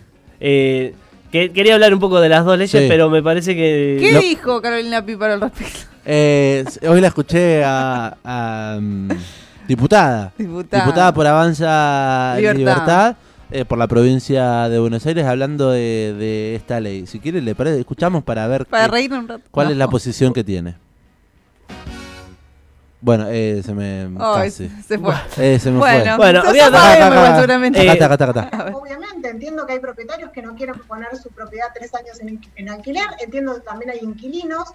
Eh, 0.40 0.95
que- 1.33 1.51
quería 1.53 1.75
hablar 1.75 1.95
un 1.95 2.01
poco 2.01 2.21
de 2.21 2.29
las 2.29 2.45
dos 2.45 2.59
leyes, 2.59 2.71
Sí. 2.83 2.87
pero 2.88 3.09
me 3.11 3.23
parece 3.23 3.55
que... 3.55 3.97
¿Qué 3.99 4.19
dijo 4.21 4.61
Carolina 4.61 5.05
Pi 5.05 5.17
para 5.17 5.35
el 5.35 5.40
respecto? 5.40 5.79
Eh, 6.07 6.64
hoy 6.87 7.01
la 7.01 7.09
escuché 7.09 7.64
a, 7.64 8.17
a, 8.23 8.79
mm, 8.81 9.09
diputada. 9.68 10.33
Diputada. 10.38 10.85
Diputada 10.85 11.14
por 11.14 11.27
Avanza 11.27 12.35
Libertad. 12.37 12.59
Libertad, 12.59 13.16
eh, 13.50 13.64
por 13.64 13.79
la 13.79 13.87
provincia 13.87 14.68
de 14.68 14.79
Buenos 14.79 15.05
Aires, 15.07 15.24
hablando 15.27 15.70
de, 15.70 16.14
de 16.18 16.55
esta 16.57 16.81
ley. 16.81 17.07
Si 17.07 17.20
quiere, 17.20 17.40
le 17.40 17.55
parece, 17.55 17.81
escuchamos 17.81 18.22
para 18.24 18.46
ver 18.46 18.66
Para 18.66 18.88
qué- 18.88 19.09
un 19.12 19.29
rato. 19.29 19.44
cuál 19.50 19.66
No. 19.68 19.72
es 19.72 19.79
la 19.79 19.88
posición 19.88 20.33
que 20.33 20.44
tiene. 20.44 20.77
Bueno, 23.00 23.27
eh, 23.29 23.61
se 23.62 23.74
me. 23.74 24.09
Ay, 24.18 24.48
casi. 24.48 24.70
se 24.88 24.98
fue. 24.98 25.12
Eh, 25.37 25.59
se 25.59 25.70
me 25.70 25.79
Bueno, 25.79 26.16
Bueno, 26.16 26.42
había- 26.46 26.70
fue. 26.70 26.79
Eh, 26.79 27.03
Acá 27.03 27.92
está, 27.92 28.05
acá 28.07 28.14
está, 28.14 28.24
acá 28.24 28.40
está. 28.40 28.57
A 28.61 28.64
ver. 28.64 28.74
Obviamente, 28.74 29.29
entiendo 29.29 29.66
que 29.66 29.74
hay 29.74 29.79
propietarios 29.81 30.31
que 30.31 30.40
no 30.40 30.55
quieren 30.55 30.77
poner 30.88 31.14
su 31.22 31.29
propiedad 31.29 31.66
tres 31.74 31.94
años 31.94 32.18
en, 32.20 32.40
en 32.57 32.68
alquiler. 32.70 33.05
Entiendo 33.22 33.57
que 33.57 33.61
también 33.61 33.90
hay 33.90 33.98
inquilinos 34.00 34.72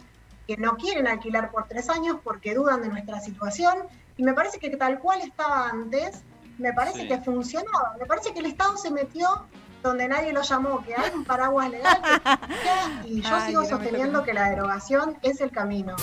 que 0.49 0.57
no 0.57 0.77
quieren 0.77 1.05
alquilar 1.07 1.51
por 1.51 1.67
tres 1.67 1.91
años 1.91 2.17
porque 2.23 2.55
dudan 2.55 2.81
de 2.81 2.89
nuestra 2.89 3.19
situación. 3.19 3.75
Y 4.17 4.23
me 4.23 4.33
parece 4.33 4.57
que 4.57 4.71
tal 4.75 4.97
cual 4.97 5.21
estaba 5.21 5.69
antes, 5.69 6.23
me 6.57 6.73
parece 6.73 7.07
que 7.07 7.19
funcionaba. 7.19 7.95
Me 7.99 8.07
parece 8.07 8.33
que 8.33 8.39
el 8.39 8.47
Estado 8.47 8.75
se 8.75 8.89
metió 8.89 9.27
donde 9.83 10.07
nadie 10.07 10.33
lo 10.33 10.41
llamó, 10.41 10.83
que 10.83 10.95
hay 10.95 11.11
un 11.15 11.23
paraguas 11.23 11.69
legal 11.69 11.99
que 13.03 13.07
y 13.09 13.21
yo 13.21 13.29
Ay, 13.31 13.47
sigo 13.51 13.63
sosteniendo 13.63 14.23
que 14.23 14.33
la 14.33 14.49
derogación 14.49 15.17
es 15.21 15.39
el 15.39 15.51
camino. 15.51 15.95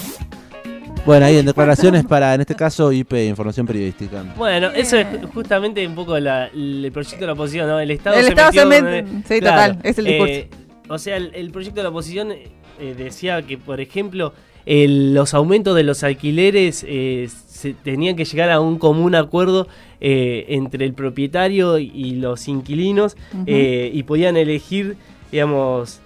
Bueno, 1.05 1.27
ahí 1.27 1.39
en 1.39 1.47
declaraciones 1.47 2.05
para, 2.05 2.33
en 2.35 2.41
este 2.43 2.55
caso, 2.55 2.93
IP, 2.93 3.13
Información 3.29 3.67
Periodística. 3.67 4.23
Bueno, 4.37 4.69
eso 4.69 4.97
es 4.97 5.07
justamente 5.35 5.85
un 5.87 5.97
poco 5.97 6.17
la- 6.21 6.47
el 6.47 6.89
proyecto 6.93 7.21
de 7.21 7.27
la 7.27 7.33
oposición, 7.33 7.67
¿no? 7.69 7.81
El 7.81 7.91
Estado 7.91 8.17
El 8.17 8.25
se 8.25 8.29
Estado 8.31 8.49
metió 8.53 8.63
se 8.71 8.83
donde- 8.83 9.23
sí, 9.27 9.41
total, 9.41 9.81
es 9.83 9.99
el 9.99 10.05
discurso. 10.05 10.33
eh, 10.35 10.51
o 10.89 10.99
sea, 10.99 11.17
el, 11.17 11.33
el 11.35 11.51
proyecto 11.51 11.81
de 11.81 11.83
la 11.83 11.89
oposición 11.91 12.33
eh, 12.81 12.95
decía 12.97 13.43
que, 13.43 13.59
por 13.59 13.81
ejemplo, 13.81 14.33
el- 14.67 15.15
los 15.15 15.33
aumentos 15.35 15.75
de 15.77 15.83
los 15.85 16.03
alquileres 16.03 16.85
eh, 16.89 17.29
se 17.47 17.73
tenían 17.73 18.17
que 18.17 18.25
llegar 18.25 18.51
a 18.51 18.61
un 18.61 18.79
común 18.79 19.15
acuerdo 19.15 19.69
eh, 20.01 20.45
entre 20.49 20.85
el 20.85 20.93
propietario 20.93 21.79
y 21.79 22.17
los 22.17 22.49
inquilinos 22.49 23.17
eh, 23.47 23.91
y 23.95 24.03
podían 24.03 24.37
elegir, 24.37 24.97
digamos, 25.33 26.01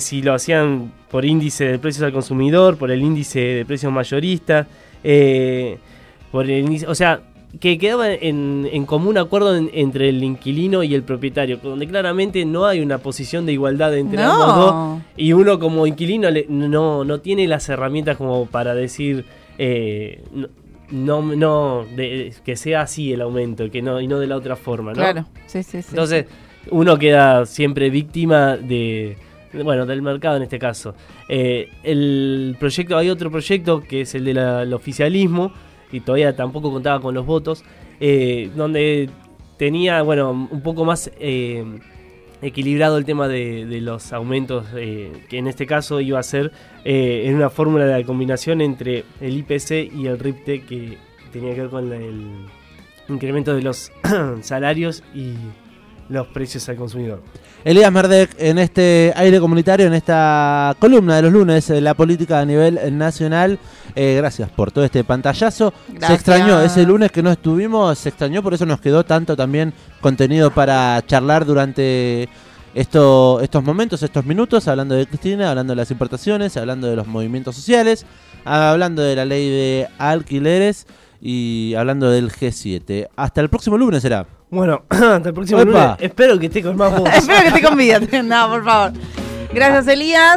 si 0.00 0.22
lo 0.22 0.34
hacían 0.34 0.92
por 1.10 1.24
índice 1.24 1.64
de 1.64 1.78
precios 1.78 2.02
al 2.02 2.12
consumidor, 2.12 2.76
por 2.78 2.90
el 2.90 3.00
índice 3.02 3.38
de 3.38 3.64
precios 3.64 3.92
mayoristas, 3.92 4.66
por 6.32 6.44
el 6.50 6.64
índice, 6.64 6.86
o 6.86 6.94
sea, 6.94 7.20
que 7.60 7.78
quedaba 7.78 8.12
en, 8.12 8.68
en 8.70 8.84
común 8.84 9.16
acuerdo 9.18 9.56
en- 9.56 9.70
entre 9.72 10.10
el 10.10 10.22
inquilino 10.22 10.82
y 10.82 10.94
el 10.94 11.02
propietario, 11.02 11.58
donde 11.62 11.86
claramente 11.88 12.44
no 12.44 12.66
hay 12.66 12.80
una 12.80 12.98
posición 12.98 13.46
de 13.46 13.52
igualdad 13.52 13.96
entre 13.96 14.22
ambos 14.22 14.56
dos, 14.56 15.02
y 15.16 15.32
uno 15.32 15.58
como 15.58 15.86
inquilino 15.86 16.30
le- 16.30 16.46
no, 16.48 17.04
no 17.04 17.20
tiene 17.20 17.48
las 17.48 17.68
herramientas 17.68 18.16
como 18.18 18.46
para 18.46 18.74
decir 18.74 19.24
eh, 19.58 20.22
no, 20.90 21.22
no, 21.22 21.84
de- 21.96 22.32
que 22.44 22.56
sea 22.56 22.82
así 22.82 23.12
el 23.12 23.20
aumento, 23.22 23.70
que 23.70 23.82
no, 23.82 24.00
y 24.00 24.06
no 24.06 24.18
de 24.18 24.26
la 24.26 24.36
otra 24.36 24.54
forma, 24.56 24.92
¿no? 24.92 24.96
Claro, 24.98 25.26
sí, 25.46 25.62
sí, 25.62 25.82
sí. 25.82 25.88
Entonces, 25.90 26.26
uno 26.70 26.98
queda 26.98 27.44
siempre 27.46 27.90
víctima 27.90 28.56
de, 28.56 29.16
de- 29.52 29.62
bueno, 29.62 29.84
del 29.86 30.00
mercado 30.02 30.36
en 30.36 30.42
este 30.44 30.58
caso. 30.58 30.94
Eh, 31.28 31.68
el 31.82 32.56
proyecto, 32.60 32.96
hay 32.96 33.08
otro 33.10 33.30
proyecto 33.30 33.80
que 33.80 34.02
es 34.02 34.14
el 34.14 34.24
del 34.26 34.72
oficialismo, 34.74 35.52
y 35.92 36.00
todavía 36.00 36.34
tampoco 36.36 36.70
contaba 36.72 37.00
con 37.00 37.14
los 37.14 37.26
votos, 37.26 37.64
eh, 38.00 38.50
donde 38.54 39.10
tenía, 39.56 40.02
bueno, 40.02 40.30
un 40.30 40.62
poco 40.62 40.84
más 40.84 41.10
eh, 41.18 41.64
equilibrado 42.42 42.98
el 42.98 43.04
tema 43.04 43.28
de, 43.28 43.80
los 43.80 44.12
aumentos, 44.12 44.66
eh, 44.76 45.12
que 45.28 45.38
en 45.38 45.48
este 45.48 45.66
caso 45.66 46.00
iba 46.00 46.18
a 46.18 46.22
ser 46.22 46.52
en 46.84 47.34
una 47.34 47.50
fórmula 47.50 47.84
de 47.86 48.04
combinación 48.04 48.60
entre 48.60 49.04
el 49.20 49.36
IPC 49.38 49.92
y 49.94 50.06
el 50.06 50.18
RIPTE, 50.18 50.62
que 50.62 50.98
tenía 51.32 51.54
que 51.54 51.62
ver 51.62 51.70
con 51.70 51.92
el 51.92 52.46
incremento 53.08 53.54
de 53.54 53.62
los 53.62 53.90
salarios 54.42 55.02
y 55.14 55.34
los 56.08 56.26
precios 56.28 56.68
al 56.68 56.76
consumidor. 56.76 57.22
Elías 57.64 57.92
Merdek, 57.92 58.34
en 58.38 58.58
este 58.58 59.12
aire 59.16 59.40
comunitario, 59.40 59.86
en 59.86 59.94
esta 59.94 60.74
columna 60.78 61.16
de 61.16 61.22
los 61.22 61.32
lunes, 61.32 61.66
de 61.68 61.80
la 61.80 61.94
política 61.94 62.40
a 62.40 62.44
nivel 62.44 62.78
nacional. 62.96 63.58
Eh, 63.94 64.14
gracias 64.16 64.48
por 64.50 64.70
todo 64.70 64.84
este 64.84 65.04
pantallazo. 65.04 65.72
Se 66.00 66.14
extrañó 66.14 66.60
ese 66.60 66.84
lunes 66.84 67.10
que 67.10 67.22
no 67.22 67.30
estuvimos, 67.30 67.98
se 67.98 68.10
extrañó, 68.10 68.42
por 68.42 68.54
eso 68.54 68.64
nos 68.64 68.80
quedó 68.80 69.04
tanto 69.04 69.36
también 69.36 69.72
contenido 70.00 70.50
para 70.50 71.04
charlar 71.06 71.44
durante 71.44 72.28
esto, 72.74 73.40
estos 73.40 73.64
momentos, 73.64 74.02
estos 74.02 74.24
minutos, 74.24 74.68
hablando 74.68 74.94
de 74.94 75.06
Cristina, 75.06 75.50
hablando 75.50 75.72
de 75.72 75.76
las 75.76 75.90
importaciones, 75.90 76.56
hablando 76.56 76.86
de 76.86 76.96
los 76.96 77.06
movimientos 77.06 77.56
sociales, 77.56 78.06
hablando 78.44 79.02
de 79.02 79.16
la 79.16 79.24
ley 79.24 79.50
de 79.50 79.88
alquileres 79.98 80.86
y 81.20 81.74
hablando 81.76 82.10
del 82.10 82.30
G7. 82.30 83.08
Hasta 83.16 83.40
el 83.40 83.48
próximo 83.48 83.76
lunes 83.76 84.02
será. 84.02 84.37
Bueno, 84.50 84.82
hasta 84.88 85.28
el 85.28 85.34
próximo 85.34 85.62
lunes. 85.64 85.90
Espero 85.98 86.38
que 86.38 86.46
esté 86.46 86.62
con 86.62 86.76
más 86.76 86.92
voz. 86.98 87.08
Espero 87.14 87.42
que 87.44 87.60
te 87.60 87.66
convides. 87.66 88.08
No, 88.24 88.48
por 88.50 88.64
favor. 88.64 88.92
Gracias, 89.52 89.88
Elías. 89.88 90.36